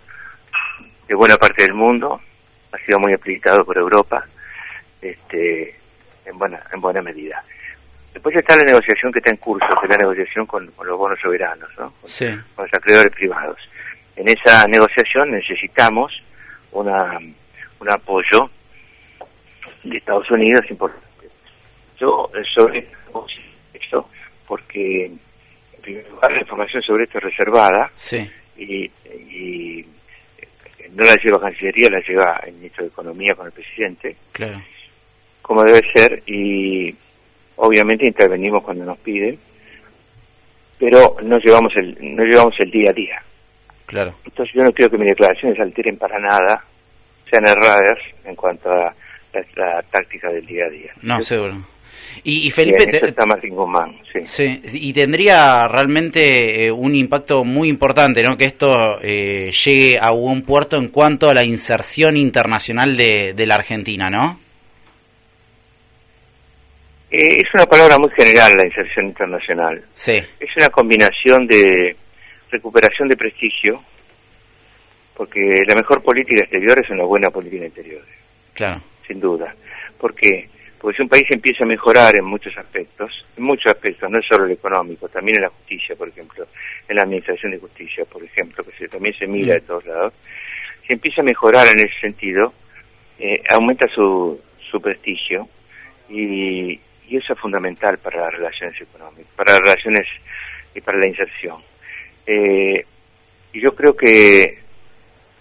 de 1.09 1.15
buena 1.15 1.37
parte 1.37 1.63
del 1.63 1.75
mundo, 1.75 2.21
ha 2.73 2.79
sido 2.79 2.99
muy 2.99 3.13
aplicado 3.13 3.65
por 3.65 3.79
Europa, 3.79 4.27
este, 5.01 5.77
en 6.25 6.39
buena, 6.39 6.61
en 6.73 6.81
buena 6.81 7.01
medida. 7.01 7.43
Después 8.17 8.35
está 8.35 8.57
la 8.57 8.65
negociación 8.65 9.13
que 9.13 9.19
está 9.19 9.29
en 9.29 9.37
curso, 9.37 9.67
que 9.79 9.85
es 9.85 9.91
la 9.91 9.99
negociación 9.99 10.47
con, 10.47 10.65
los 10.65 10.99
bonos 10.99 11.21
soberanos, 11.21 11.69
¿no? 11.77 11.93
con 12.55 12.65
los 12.65 12.73
acreedores 12.73 13.13
privados. 13.13 13.59
En 14.17 14.27
esa 14.27 14.67
negociación 14.67 15.33
necesitamos 15.33 16.23
una, 16.73 17.19
un 17.79 17.91
apoyo 17.91 18.49
de 19.85 19.99
Estados 19.99 20.31
Unidos 20.31 20.65
importante. 20.71 21.29
Yo 22.01 22.31
sobre 22.55 22.89
esto, 23.75 24.09
porque 24.49 25.05
en 25.05 25.21
primer 25.83 26.09
lugar 26.09 26.33
la 26.33 26.41
información 26.41 26.83
sobre 26.83 27.05
esto 27.05 27.19
es 27.19 27.25
reservada 27.25 27.91
y, 28.57 28.91
no 30.91 31.05
la 31.05 31.17
lleva 31.17 31.39
Cancillería, 31.39 31.91
la 31.91 32.01
lleva 32.01 32.41
el 32.47 32.55
ministro 32.55 32.83
de 32.83 32.89
Economía 32.89 33.35
con 33.35 33.45
el 33.45 33.53
presidente, 33.53 34.17
como 35.43 35.65
debe 35.65 35.83
ser, 35.93 36.23
y 36.25 36.97
obviamente 37.57 38.07
intervenimos 38.07 38.63
cuando 38.63 38.85
nos 38.85 38.99
piden, 38.99 39.39
pero 40.79 41.17
no 41.23 41.39
llevamos 41.39 41.75
el, 41.77 41.97
no 42.01 42.25
llevamos 42.25 42.55
el 42.59 42.71
día 42.71 42.91
a 42.91 42.95
día. 42.95 43.23
Claro. 43.87 44.15
Entonces 44.25 44.55
yo 44.55 44.63
no 44.63 44.73
quiero 44.73 44.91
que 44.91 44.99
mis 44.99 45.09
declaraciones 45.09 45.59
alteren 45.61 45.97
para 45.97 46.19
nada, 46.19 46.65
sean 47.31 47.47
erradas 47.47 47.99
en 48.25 48.35
cuanto 48.35 48.71
a 48.71 48.95
la, 49.57 49.83
táctica 49.91 50.31
del 50.31 50.47
día 50.47 50.67
a 50.67 50.71
día. 50.71 50.93
No, 51.03 51.23
seguro. 51.23 51.55
Y, 52.25 52.51
Felipe, 52.51 53.07
está 53.07 53.27
Martín 53.27 53.55
Guzmán, 53.55 53.95
sí. 54.27 54.61
Y 54.73 54.93
tendría 54.95 55.69
realmente 55.69 56.65
eh, 56.65 56.73
un 56.73 56.95
impacto 56.95 57.45
muy 57.45 57.69
importante, 57.69 58.23
¿no? 58.23 58.37
Que 58.37 58.47
esto 58.47 59.01
eh, 59.03 59.53
llegue 59.65 59.99
a 60.01 60.11
buen 60.13 60.43
puerto 60.43 60.77
en 60.77 60.89
cuanto 60.89 61.29
a 61.29 61.35
la 61.35 61.45
inserción 61.45 62.17
internacional 62.17 62.97
de, 62.97 63.35
de 63.37 63.47
la 63.47 63.57
Argentina, 63.57 64.09
¿no? 64.09 64.41
Eh, 67.17 67.39
es 67.39 67.55
una 67.55 67.65
palabra 67.65 67.97
muy 67.99 68.11
general 68.11 68.55
la 68.59 68.67
inserción 68.67 69.07
internacional. 69.07 69.83
Sí. 69.95 70.19
Es 70.39 70.55
una 70.55 70.69
combinación 70.69 71.47
de 71.47 71.97
recuperación 72.51 73.09
de 73.09 73.17
prestigio, 73.17 73.83
porque 75.15 75.65
la 75.67 75.75
mejor 75.75 76.03
política 76.03 76.43
exterior 76.43 76.79
es 76.79 76.91
una 76.91 77.05
buena 77.05 77.31
política 77.31 77.65
interior. 77.65 78.03
Claro. 78.53 78.83
Sin 79.07 79.19
duda. 79.19 79.55
¿Por 79.99 80.15
qué? 80.15 80.51
Porque 80.79 80.97
si 80.99 81.03
un 81.05 81.09
país 81.09 81.25
empieza 81.31 81.65
a 81.65 81.67
mejorar 81.67 82.17
en 82.17 82.25
muchos 82.27 82.55
aspectos, 82.59 83.25
en 83.35 83.45
muchos 83.45 83.73
aspectos, 83.73 84.11
no 84.11 84.19
es 84.19 84.27
solo 84.27 84.45
el 84.45 84.53
económico, 84.53 85.09
también 85.09 85.39
en 85.39 85.45
la 85.45 85.49
justicia, 85.49 85.97
por 85.97 86.09
ejemplo, 86.09 86.47
en 86.87 86.97
la 86.97 87.03
administración 87.03 87.53
de 87.53 87.59
justicia, 87.59 88.05
por 88.05 88.23
ejemplo, 88.23 88.63
que 88.63 88.89
también 88.89 89.15
se 89.19 89.27
mira 89.27 89.55
de 89.55 89.61
mm. 89.61 89.67
todos 89.67 89.87
lados, 89.87 90.13
si 90.87 90.93
empieza 90.93 91.23
a 91.23 91.25
mejorar 91.25 91.67
en 91.69 91.81
ese 91.81 91.99
sentido, 91.99 92.53
eh, 93.19 93.43
aumenta 93.49 93.87
su, 93.89 94.39
su 94.71 94.79
prestigio 94.83 95.49
y, 96.11 96.79
y 97.09 97.17
eso 97.17 97.33
es 97.33 97.39
fundamental 97.39 97.99
para 97.99 98.23
las 98.23 98.35
relaciones 98.35 98.81
económicas, 98.81 99.33
para 99.37 99.53
las 99.53 99.61
relaciones 99.61 100.07
y 100.75 100.81
para 100.81 100.99
la 100.99 101.07
inserción. 101.07 101.57
Eh, 102.27 102.85
y 103.53 103.61
yo 103.61 103.75
creo 103.75 103.97
que, 103.97 104.59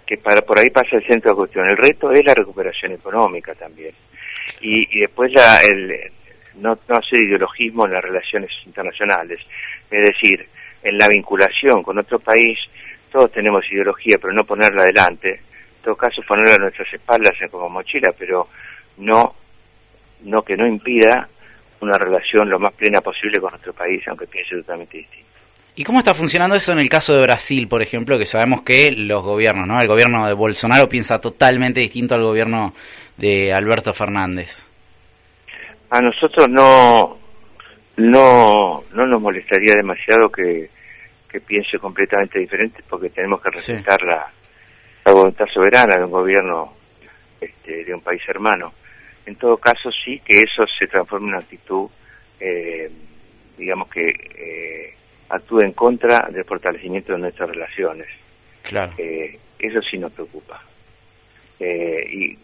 que 0.06 0.17
para 0.17 0.41
por 0.41 0.60
ahí 0.60 0.69
pasa 0.69 0.95
el 0.95 1.06
centro 1.06 1.32
de 1.32 1.38
cuestión. 1.38 1.67
El 1.67 1.78
reto 1.78 2.12
es 2.12 2.23
la 2.23 2.34
recuperación 2.34 2.93
económica 2.93 3.54
también. 3.56 3.93
Y, 4.62 4.99
después 4.99 5.32
la, 5.34 5.62
el, 5.62 6.12
no, 6.56 6.78
no 6.88 6.95
hacer 6.95 7.19
ideologismo 7.19 7.86
en 7.86 7.93
las 7.93 8.04
relaciones 8.04 8.51
internacionales. 8.65 9.39
Es 9.89 10.06
decir, 10.06 10.47
en 10.84 10.97
la 10.97 11.08
vinculación 11.08 11.84
con 11.84 11.97
otro 11.97 12.19
país, 12.19 12.60
todos 13.12 13.32
tenemos 13.32 13.65
ideología, 13.71 14.17
pero 14.21 14.34
no 14.34 14.43
ponerla 14.43 14.84
adelante. 14.84 15.32
En 15.32 15.84
todo 15.84 15.95
caso, 15.95 16.21
ponerla 16.28 16.56
a 16.56 16.60
nuestras 16.60 16.93
espaldas 16.93 17.34
como 17.49 17.69
mochila, 17.69 18.12
pero 18.17 18.47
no, 18.97 19.36
no 20.23 20.41
que 20.43 20.56
no 20.56 20.67
impida 20.67 21.28
una 21.86 21.98
relación 21.98 22.50
lo 22.50 22.60
más 22.60 22.74
plena 22.74 23.02
posible 23.02 23.39
con 23.39 23.52
nuestro 23.52 23.74
país, 23.74 24.02
aunque 24.08 24.28
piense 24.28 24.56
totalmente 24.58 24.98
distinto. 24.98 25.26
¿Y 25.78 25.84
cómo 25.84 26.00
está 26.00 26.13
funcionando 26.13 26.56
eso 26.56 26.71
en 26.71 26.80
el 26.80 26.89
caso 26.89 27.13
de 27.13 27.21
Brasil, 27.21 27.67
por 27.67 27.82
ejemplo, 27.82 28.17
que 28.17 28.26
sabemos 28.26 28.62
que 28.63 28.91
los 28.91 29.24
gobiernos, 29.24 29.67
¿no? 29.67 29.78
El 29.80 29.88
gobierno 29.88 30.26
de 30.26 30.34
Bolsonaro 30.34 30.88
piensa 30.88 31.19
totalmente 31.19 31.82
distinto 31.82 32.15
al 32.15 32.24
gobierno 32.24 32.74
de 33.17 33.54
Alberto 33.54 33.93
Fernández. 33.93 34.65
A 35.89 36.02
nosotros 36.02 36.48
no 36.50 37.17
no 37.98 38.84
no 38.93 39.06
nos 39.06 39.21
molestaría 39.21 39.76
demasiado 39.76 40.30
que, 40.30 40.69
que 41.30 41.41
piense 41.41 41.78
completamente 41.78 42.39
diferente 42.39 42.82
porque 42.89 43.10
tenemos 43.10 43.41
que 43.41 43.52
respetar 43.52 44.02
la, 44.04 44.26
la 45.06 45.12
voluntad 45.12 45.45
soberana 45.54 45.98
de 45.98 46.06
un 46.06 46.12
gobierno 46.12 46.74
este, 47.41 47.84
de 47.84 47.93
un 47.93 48.02
país 48.02 48.21
hermano. 48.28 48.74
En 49.25 49.35
todo 49.35 49.57
caso, 49.57 49.89
sí 49.91 50.21
que 50.23 50.41
eso 50.41 50.65
se 50.67 50.88
transforme 50.88 51.27
en 51.27 51.33
una 51.33 51.39
actitud, 51.41 51.89
eh, 52.39 52.89
digamos 53.57 53.89
que 53.89 54.09
eh, 54.09 54.93
actúe 55.29 55.61
en 55.61 55.71
contra 55.71 56.27
del 56.31 56.45
fortalecimiento 56.45 57.13
de 57.13 57.19
nuestras 57.19 57.49
relaciones. 57.49 58.07
Claro. 58.61 58.93
Eh, 58.97 59.39
eso 59.57 59.81
sí 59.81 59.97
nos 59.97 60.11
preocupa. 60.11 60.61
y 61.59 62.38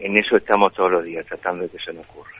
en 0.00 0.16
eso 0.16 0.36
estamos 0.36 0.72
todos 0.72 0.90
los 0.90 1.04
días, 1.04 1.24
tratando 1.26 1.64
de 1.64 1.70
que 1.70 1.76
eso 1.76 1.92
no 1.92 2.00
ocurra. 2.00 2.36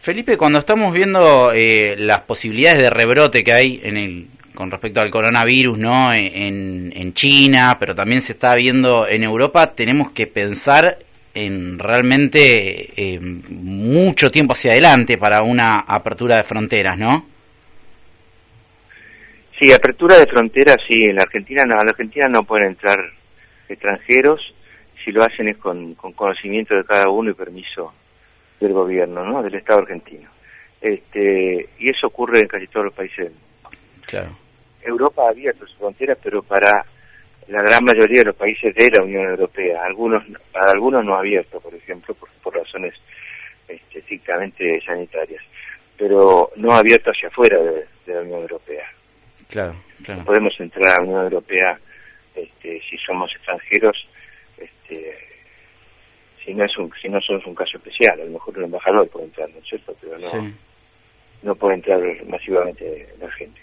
Felipe, 0.00 0.36
cuando 0.36 0.58
estamos 0.58 0.92
viendo 0.94 1.52
las 1.52 2.20
posibilidades 2.20 2.82
de 2.82 2.90
rebrote 2.90 3.44
que 3.44 3.52
hay 3.52 3.80
en 3.82 3.96
el 3.96 4.26
con 4.54 4.70
respecto 4.70 5.00
al 5.00 5.10
coronavirus, 5.10 5.78
¿no? 5.78 6.12
En, 6.12 6.92
en 6.94 7.14
China, 7.14 7.76
pero 7.78 7.94
también 7.94 8.20
se 8.22 8.32
está 8.32 8.54
viendo 8.54 9.06
en 9.06 9.22
Europa, 9.22 9.72
tenemos 9.72 10.10
que 10.12 10.26
pensar 10.26 10.98
en 11.34 11.78
realmente 11.78 12.92
eh, 12.96 13.20
mucho 13.20 14.30
tiempo 14.30 14.54
hacia 14.54 14.72
adelante 14.72 15.16
para 15.16 15.42
una 15.42 15.80
apertura 15.86 16.36
de 16.36 16.42
fronteras, 16.42 16.98
¿no? 16.98 17.26
Sí, 19.58 19.72
apertura 19.72 20.18
de 20.18 20.26
fronteras, 20.26 20.78
sí, 20.88 21.04
en 21.04 21.16
la 21.16 21.22
Argentina 21.22 21.64
no, 21.64 21.74
en 21.78 21.86
la 21.86 21.90
Argentina 21.90 22.28
no 22.28 22.44
pueden 22.44 22.68
entrar 22.68 22.98
extranjeros, 23.68 24.54
si 25.04 25.12
lo 25.12 25.22
hacen 25.22 25.48
es 25.48 25.58
con, 25.58 25.94
conocimiento 25.94 26.74
de 26.74 26.84
cada 26.84 27.08
uno 27.08 27.30
y 27.30 27.34
permiso 27.34 27.92
del 28.58 28.72
gobierno, 28.72 29.24
¿no? 29.24 29.42
Del 29.42 29.54
Estado 29.54 29.80
argentino. 29.80 30.28
Este, 30.80 31.68
y 31.78 31.90
eso 31.90 32.06
ocurre 32.06 32.40
en 32.40 32.48
casi 32.48 32.66
todos 32.66 32.86
los 32.86 32.94
países 32.94 33.18
del 33.18 33.32
mundo. 33.32 33.78
Claro. 34.06 34.36
Europa 34.82 35.22
ha 35.26 35.30
abierto 35.30 35.66
sus 35.66 35.76
fronteras, 35.76 36.18
pero 36.22 36.42
para 36.42 36.84
la 37.50 37.62
gran 37.62 37.84
mayoría 37.84 38.20
de 38.20 38.26
los 38.26 38.36
países 38.36 38.74
de 38.74 38.90
la 38.90 39.02
Unión 39.02 39.24
Europea. 39.24 39.82
Algunos, 39.84 40.24
para 40.52 40.70
algunos 40.70 41.04
no 41.04 41.16
abierto, 41.16 41.60
por 41.60 41.74
ejemplo, 41.74 42.14
por, 42.14 42.54
razones 42.54 42.94
este, 43.68 43.98
estrictamente 43.98 44.80
sanitarias, 44.82 45.42
pero 45.96 46.50
no 46.56 46.72
abierto 46.72 47.10
hacia 47.10 47.28
afuera 47.28 47.58
de, 47.58 48.14
la 48.14 48.20
Unión 48.20 48.42
Europea. 48.42 48.86
Claro, 49.48 49.74
claro. 50.04 50.24
podemos 50.24 50.58
entrar 50.60 50.86
a 50.86 50.96
la 50.98 51.02
Unión 51.02 51.22
Europea 51.24 51.78
este, 52.34 52.80
si 52.88 52.96
somos 52.98 53.32
extranjeros, 53.34 54.08
este, 54.56 55.16
si 56.44 56.54
no 56.54 56.64
es 56.64 56.76
un, 56.78 56.92
si 57.00 57.08
no 57.08 57.20
somos 57.20 57.44
un 57.46 57.54
caso 57.54 57.76
especial, 57.78 58.20
a 58.20 58.24
lo 58.24 58.30
mejor 58.30 58.58
un 58.58 58.64
embajador 58.64 59.08
puede 59.08 59.26
entrar, 59.26 59.50
¿no 59.50 59.58
es 59.58 59.64
cierto? 59.64 59.94
Pero 60.00 60.18
no, 60.18 60.52
no 61.42 61.54
puede 61.56 61.74
entrar 61.74 62.00
masivamente 62.26 63.08
la 63.20 63.30
gente. 63.32 63.60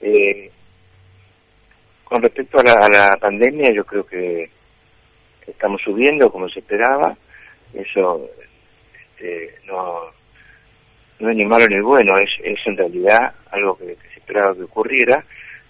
Eh, 0.00 0.50
con 2.08 2.22
respecto 2.22 2.58
a 2.58 2.88
la, 2.88 3.16
pandemia, 3.20 3.70
yo 3.70 3.84
creo 3.84 4.06
que 4.06 4.48
estamos 5.46 5.82
subiendo 5.82 6.30
como 6.30 6.48
se 6.48 6.60
esperaba. 6.60 7.14
Eso 7.74 8.26
este, 8.98 9.54
no, 9.66 10.04
es 11.18 11.36
ni 11.36 11.44
malo 11.44 11.66
ni 11.68 11.80
bueno, 11.80 12.14
es, 12.16 12.30
en 12.64 12.76
realidad 12.78 13.34
algo 13.50 13.76
que, 13.76 13.84
se 13.84 14.20
esperaba 14.20 14.54
que 14.54 14.62
ocurriera. 14.62 15.22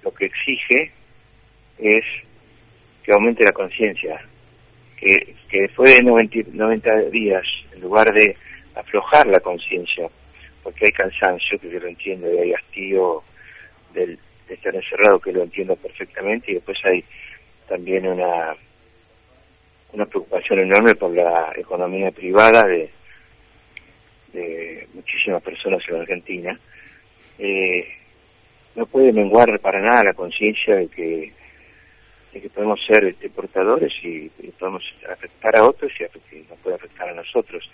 Lo 0.04 0.14
que 0.14 0.26
exige 0.26 0.92
es 1.78 2.04
que 3.02 3.12
aumente 3.12 3.42
la 3.42 3.52
conciencia 3.52 4.20
que, 4.96 5.34
que 5.48 5.62
después 5.62 5.92
de 5.92 6.02
90, 6.04 6.94
días, 7.10 7.44
en 7.72 7.80
lugar 7.80 8.12
de 8.12 8.36
aflojar 8.76 9.26
la 9.26 9.40
conciencia, 9.40 10.08
porque 10.62 10.86
hay 10.86 10.92
cansancio, 10.92 11.58
que 11.58 11.70
yo 11.70 11.80
lo 11.80 11.88
entiendo, 11.88 12.32
y 12.32 12.38
hay 12.38 12.52
hastío 12.52 13.22
del, 13.92 14.18
de 14.48 14.54
estar 14.54 14.74
encerrado, 14.74 15.20
que 15.20 15.32
lo 15.32 15.42
entiendo 15.42 15.76
perfectamente, 15.76 16.50
y 16.50 16.54
después 16.54 16.78
hay 16.84 17.04
también 17.68 18.06
una, 18.06 18.56
una 19.92 20.06
preocupación 20.06 20.60
enorme 20.60 20.94
por 20.94 21.12
la 21.12 21.52
economía 21.56 22.10
privada 22.10 22.64
de, 22.64 22.90
de 24.32 24.88
muchísimas 24.94 25.42
personas 25.42 25.82
en 25.88 25.96
Argentina. 25.96 26.58
Eh, 27.38 27.86
no 28.74 28.86
puede 28.86 29.12
menguar 29.12 29.58
para 29.60 29.80
nada 29.80 30.04
la 30.04 30.12
conciencia 30.12 30.76
de 30.76 30.88
que 30.88 31.32
de 32.32 32.42
que 32.42 32.50
podemos 32.50 32.78
ser 32.84 33.04
este, 33.04 33.30
portadores 33.30 33.92
y, 34.02 34.30
podemos 34.58 34.82
afectar 35.10 35.56
a 35.56 35.64
otros 35.64 35.90
y, 35.98 36.36
nos 36.48 36.58
puede 36.58 36.76
afectar 36.76 37.08
a 37.08 37.14
nosotros. 37.14 37.70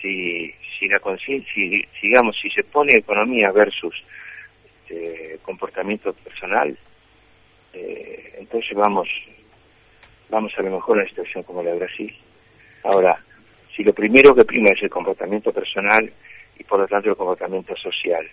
Si, 0.00 0.52
si 0.78 0.88
la 0.88 0.98
conciencia, 0.98 1.52
si, 1.54 1.84
digamos, 2.02 2.36
si 2.40 2.50
se 2.50 2.64
pone 2.64 2.94
economía 2.94 3.50
versus 3.52 3.94
este, 4.92 5.38
comportamiento 5.42 6.12
personal, 6.12 6.76
eh, 7.72 8.34
entonces 8.38 8.76
vamos, 8.76 9.08
vamos 10.28 10.52
a 10.56 10.62
lo 10.62 10.70
mejor 10.70 10.98
a 10.98 11.00
una 11.00 11.08
situación 11.08 11.42
como 11.44 11.62
la 11.62 11.70
de 11.70 11.78
Brasil. 11.78 12.16
Ahora, 12.84 13.18
si 13.74 13.82
lo 13.82 13.92
primero 13.92 14.34
que 14.34 14.44
prima 14.44 14.70
es 14.70 14.82
el 14.82 14.90
comportamiento 14.90 15.52
personal 15.52 16.10
y 16.58 16.64
por 16.64 16.80
lo 16.80 16.86
tanto 16.86 17.10
el 17.10 17.16
comportamiento 17.16 17.74
social, 17.76 18.26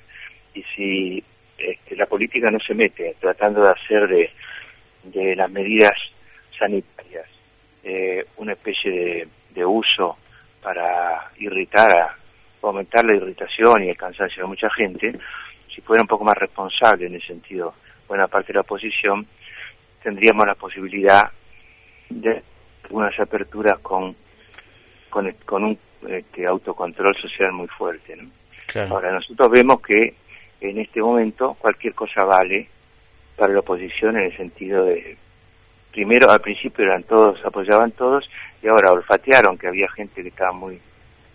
y 0.54 0.64
si 0.76 1.24
este, 1.58 1.96
la 1.96 2.06
política 2.06 2.52
no 2.52 2.60
se 2.60 2.74
mete 2.74 3.16
tratando 3.20 3.64
de 3.64 3.72
hacer 3.72 4.08
de 4.08 4.30
de 5.04 5.36
las 5.36 5.50
medidas 5.50 5.94
sanitarias, 6.58 7.26
eh, 7.84 8.26
una 8.38 8.52
especie 8.52 9.28
de, 9.52 9.66
uso 9.66 10.18
para 10.62 11.32
irritar, 11.38 11.98
a, 11.98 12.16
aumentar 12.62 13.06
la 13.06 13.16
irritación 13.16 13.84
y 13.84 13.90
el 13.90 13.98
cansancio 13.98 14.44
de 14.44 14.50
mucha 14.50 14.70
gente, 14.70 15.14
si 15.74 15.82
fuera 15.82 16.02
un 16.02 16.08
poco 16.08 16.24
más 16.24 16.38
responsable 16.38 17.06
en 17.06 17.16
el 17.16 17.22
sentido, 17.22 17.74
buena 18.08 18.28
parte 18.28 18.48
de 18.48 18.56
la 18.56 18.62
oposición, 18.62 19.26
tendríamos 20.02 20.46
la 20.46 20.56
posibilidad 20.56 21.30
de 22.10 22.42
algunas 22.84 23.20
aperturas 23.20 23.80
con, 23.80 24.16
con, 25.10 25.32
con 25.46 25.64
un 25.64 25.80
este, 26.08 26.46
autocontrol 26.46 27.16
social 27.16 27.52
muy 27.52 27.68
fuerte. 27.68 28.18
Ahora, 28.90 29.12
nosotros 29.12 29.50
vemos 29.50 29.82
que 29.82 30.14
en 30.62 30.80
este 30.80 31.02
momento 31.02 31.56
cualquier 31.60 31.94
cosa 31.94 32.24
vale 32.24 32.68
para 33.36 33.54
la 33.54 33.60
oposición 33.60 34.18
en 34.18 34.26
el 34.26 34.38
sentido 34.38 34.86
de, 34.86 35.18
primero 35.92 36.30
al 36.30 36.42
principio 36.42 36.86
eran 36.86 37.04
todos, 37.04 37.44
apoyaban 37.46 37.92
todos, 37.92 38.30
y 38.62 38.68
ahora 38.68 38.92
olfatearon 38.92 39.58
que 39.58 39.68
había 39.68 39.90
gente 39.90 40.22
que 40.22 40.30
estaba 40.30 40.52
muy, 40.52 40.80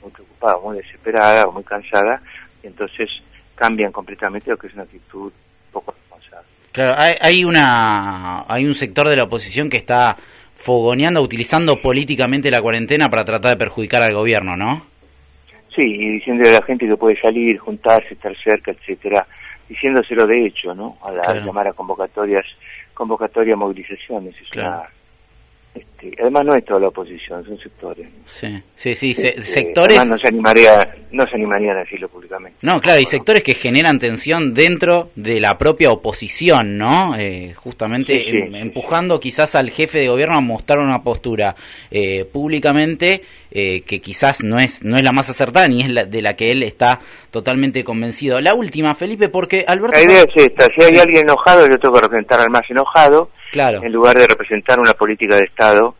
muy 0.03 0.11
preocupada, 0.13 0.59
muy 0.59 0.77
desesperada 0.77 1.47
muy 1.47 1.65
cansada, 1.65 2.21
y 2.63 2.67
entonces 2.69 3.11
cambian 3.55 3.93
completamente 3.93 4.51
lo 4.51 4.57
que 4.57 4.67
es 4.67 4.75
una 4.75 4.83
actitud 4.83 5.33
poco 5.73 5.93
responsable. 5.93 6.47
Claro, 6.73 6.95
hay, 6.97 7.15
hay, 7.21 7.45
una, 7.45 8.45
hay 8.49 8.65
un 8.65 8.75
sector 8.75 9.09
de 9.09 9.17
la 9.17 9.25
oposición 9.25 9.69
que 9.69 9.77
está 9.77 10.17
fogoneando, 10.57 11.21
utilizando 11.21 11.81
políticamente 11.81 12.51
la 12.51 12.63
cuarentena 12.63 13.09
para 13.09 13.25
tratar 13.25 13.53
de 13.53 13.57
perjudicar 13.59 14.03
al 14.03 14.15
gobierno, 14.15 14.57
¿no? 14.57 14.87
Sí, 15.75 15.83
y 15.83 16.09
diciéndole 16.13 16.51
a 16.51 16.61
la 16.61 16.67
gente 16.67 16.87
que 16.87 16.97
puede 16.97 17.21
salir, 17.21 17.59
juntarse, 17.59 18.15
estar 18.15 18.35
cerca, 18.37 18.71
etcétera 18.71 19.27
diciéndoselo 19.69 20.27
de 20.27 20.47
hecho, 20.47 20.75
¿no? 20.75 20.97
A, 21.03 21.11
la, 21.11 21.35
llamar 21.35 21.69
a 21.69 21.73
convocatorias, 21.73 22.45
convocatoria 22.93 23.57
movilizaciones. 23.57 24.35
Es 24.41 24.53
una, 24.53 24.83
este, 26.09 26.23
además 26.23 26.45
no 26.45 26.55
es 26.55 26.65
toda 26.65 26.81
la 26.81 26.89
oposición, 26.89 27.45
son 27.45 27.59
sectores. 27.59 28.07
Sí, 28.27 28.63
sí, 28.77 28.95
sí, 28.95 29.11
este, 29.11 29.43
sectores... 29.43 30.05
no 30.07 30.19
se, 30.19 30.29
animaría, 30.29 30.95
no 31.13 31.27
se 31.27 31.37
animarían 31.37 31.77
a 31.77 31.81
decirlo 31.81 32.09
públicamente. 32.09 32.59
No, 32.63 32.81
claro, 32.81 33.01
y 33.01 33.05
sectores 33.05 33.43
que 33.43 33.55
generan 33.55 33.99
tensión 33.99 34.55
dentro 34.55 35.11
de 35.15 35.41
la 35.41 35.57
propia 35.59 35.91
oposición, 35.91 36.77
¿no? 36.79 37.17
Eh, 37.17 37.55
justamente 37.55 38.29
em, 38.29 38.55
empujando 38.55 39.21
quizás 39.21 39.55
al 39.55 39.71
jefe 39.71 39.99
de 39.99 40.09
gobierno 40.09 40.37
a 40.37 40.41
mostrar 40.41 40.79
una 40.79 41.03
postura 41.03 41.55
eh, 41.91 42.25
públicamente 42.25 43.23
eh, 43.51 43.83
que 43.83 44.01
quizás 44.01 44.43
no 44.43 44.59
es, 44.59 44.83
no 44.83 44.97
es 44.97 45.03
la 45.03 45.13
más 45.13 45.31
acertada 45.31 45.69
ni 45.69 45.83
es 45.83 45.91
la 45.91 46.05
de 46.05 46.23
la 46.23 46.35
que 46.35 46.51
él 46.51 46.63
está 46.63 47.01
totalmente 47.31 47.85
convencido. 47.85 48.41
La 48.41 48.55
última, 48.55 48.95
Felipe, 48.95 49.29
porque 49.29 49.65
Alberto... 49.67 49.99
La 49.99 50.05
idea 50.05 50.23
es 50.23 50.47
esta, 50.47 50.67
si 50.75 50.83
hay 50.83 50.99
alguien 50.99 51.23
enojado, 51.23 51.67
yo 51.69 51.79
tengo 51.79 51.95
que 51.95 52.01
representar 52.03 52.41
al 52.41 52.51
más 52.51 52.69
enojado 52.69 53.31
en 53.55 53.93
lugar 53.93 54.19
de 54.19 54.27
representar 54.27 54.81
una 54.81 54.95
política 54.95 55.37
de 55.37 55.45
Estado 55.45 55.94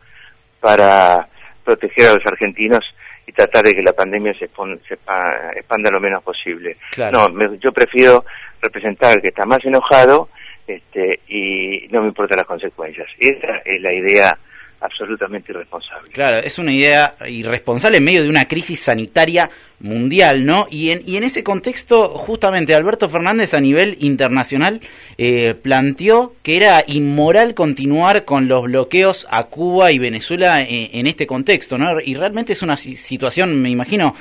para 0.65 1.27
proteger 1.63 2.07
a 2.07 2.13
los 2.15 2.25
argentinos 2.25 2.83
y 3.27 3.31
tratar 3.31 3.65
de 3.65 3.75
que 3.75 3.83
la 3.83 3.93
pandemia 3.93 4.33
se, 4.33 4.45
expanda 4.45 5.91
lo 5.91 5.99
menos 5.99 6.23
posible. 6.23 6.77
No, 7.11 7.29
yo 7.57 7.71
prefiero 7.71 8.25
representar 8.59 9.11
al 9.11 9.21
que 9.21 9.27
está 9.27 9.45
más 9.45 9.63
enojado 9.63 10.29
este, 10.65 11.19
y 11.27 11.87
no 11.91 12.01
me 12.01 12.07
importan 12.07 12.37
las 12.37 12.47
consecuencias. 12.47 13.07
Esa 13.19 13.57
es 13.63 13.79
la 13.79 13.93
idea 13.93 14.35
absolutamente 14.79 15.51
irresponsable. 15.51 16.09
Claro, 16.11 16.39
es 16.39 16.57
una 16.57 16.73
idea 16.73 17.15
irresponsable 17.27 17.97
en 17.97 18.03
medio 18.03 18.23
de 18.23 18.29
una 18.29 18.45
crisis 18.45 18.81
sanitaria 18.81 19.49
mundial, 19.79 20.45
¿no? 20.45 20.67
Y 20.69 20.91
en, 20.91 21.01
y 21.05 21.17
en 21.17 21.23
ese 21.23 21.43
contexto, 21.43 22.09
justamente, 22.09 22.73
Alberto 22.73 23.09
Fernández 23.09 23.53
a 23.53 23.59
nivel 23.59 23.97
internacional 23.99 24.81
eh, 25.17 25.53
planteó 25.53 26.33
que 26.43 26.57
era 26.57 26.83
inmoral 26.87 27.53
continuar 27.53 28.25
con 28.25 28.47
los 28.47 28.63
bloqueos 28.63 29.27
a 29.29 29.43
Cuba 29.45 29.91
y 29.91 29.99
Venezuela 29.99 30.61
en, 30.61 31.07
este 31.07 31.27
contexto, 31.27 31.77
¿no? 31.77 31.99
Y 32.03 32.15
realmente 32.15 32.53
es 32.53 32.61
una 32.61 32.77
situación, 32.77 33.61
me 33.61 33.69
imagino, 33.69 34.15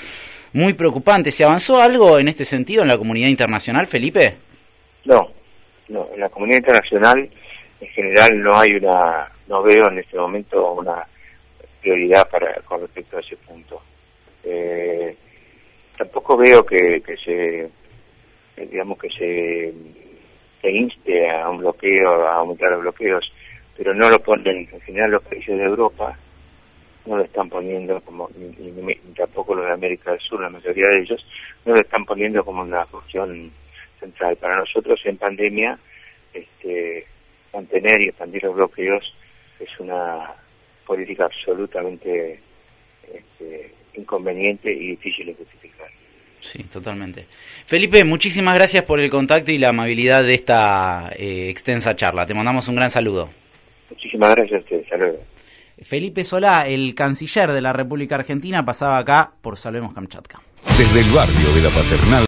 muy 0.52 0.72
preocupante. 0.74 1.32
¿Se 1.32 1.44
avanzó 1.44 1.80
algo 1.80 2.18
en 2.18 2.28
este 2.28 2.44
sentido 2.44 2.82
en 2.82 2.88
la 2.88 2.98
comunidad 2.98 3.28
internacional, 3.28 3.86
Felipe? 3.86 4.36
No, 5.04 5.28
no, 5.88 6.08
en 6.14 6.20
la 6.20 6.28
comunidad 6.28 6.58
internacional 6.58 7.28
en 7.80 7.88
general 7.88 8.42
no 8.42 8.58
hay 8.58 8.74
una 8.74 9.28
no 9.48 9.62
veo 9.62 9.88
en 9.88 9.98
este 9.98 10.16
momento 10.16 10.72
una 10.72 11.06
prioridad 11.80 12.28
para 12.28 12.54
con 12.62 12.80
respecto 12.80 13.16
a 13.16 13.20
ese 13.20 13.36
punto. 13.36 13.82
Eh, 14.42 15.16
tampoco 15.96 16.36
veo 16.36 16.64
que, 16.64 17.02
que 17.02 17.16
se, 17.16 17.60
eh, 18.56 18.68
digamos 18.70 18.98
que 18.98 19.08
se, 19.10 19.74
inste 20.70 21.30
a 21.30 21.48
un 21.50 21.58
bloqueo, 21.58 22.26
a 22.26 22.36
aumentar 22.36 22.70
los 22.72 22.80
bloqueos, 22.80 23.30
pero 23.76 23.94
no 23.94 24.08
lo 24.08 24.18
ponen, 24.20 24.66
en 24.72 24.80
general 24.80 25.10
los 25.10 25.22
países 25.22 25.58
de 25.58 25.64
Europa 25.64 26.16
no 27.04 27.18
lo 27.18 27.24
están 27.24 27.50
poniendo 27.50 28.00
como, 28.00 28.30
ni, 28.34 28.94
tampoco 29.14 29.54
los 29.54 29.66
de 29.66 29.72
América 29.72 30.12
del 30.12 30.20
Sur, 30.20 30.40
la 30.40 30.48
mayoría 30.48 30.86
de 30.88 31.00
ellos, 31.00 31.26
no 31.66 31.74
lo 31.74 31.80
están 31.80 32.06
poniendo 32.06 32.42
como 32.42 32.62
una 32.62 32.86
cuestión 32.86 33.50
central. 34.00 34.36
Para 34.36 34.56
nosotros 34.56 34.98
en 35.04 35.18
pandemia, 35.18 35.78
este, 36.32 37.06
mantener 37.52 38.00
y 38.00 38.08
expandir 38.08 38.44
los 38.44 38.54
bloqueos 38.54 39.14
es 39.60 39.80
una 39.80 40.32
política 40.86 41.24
absolutamente 41.24 42.40
este, 43.12 43.72
inconveniente 43.94 44.72
y 44.72 44.88
difícil 44.88 45.26
de 45.26 45.34
justificar. 45.34 45.88
Sí, 46.40 46.62
totalmente. 46.64 47.26
Felipe, 47.66 48.04
muchísimas 48.04 48.54
gracias 48.54 48.84
por 48.84 49.00
el 49.00 49.10
contacto 49.10 49.50
y 49.50 49.58
la 49.58 49.70
amabilidad 49.70 50.22
de 50.22 50.34
esta 50.34 51.10
eh, 51.16 51.48
extensa 51.48 51.96
charla. 51.96 52.26
Te 52.26 52.34
mandamos 52.34 52.68
un 52.68 52.76
gran 52.76 52.90
saludo. 52.90 53.30
Muchísimas 53.90 54.34
gracias 54.34 54.60
a 54.60 54.62
ustedes. 54.64 54.88
Saludos. 54.88 55.20
Felipe 55.82 56.24
Solá, 56.24 56.68
el 56.68 56.94
canciller 56.94 57.52
de 57.52 57.60
la 57.60 57.72
República 57.72 58.14
Argentina, 58.14 58.64
pasaba 58.64 58.98
acá 58.98 59.32
por 59.40 59.56
Salvemos 59.56 59.92
Kamchatka. 59.92 60.40
Desde 60.78 61.00
el 61.00 61.10
barrio 61.14 61.52
de 61.54 61.62
la 61.62 61.70
Paternal. 61.70 62.22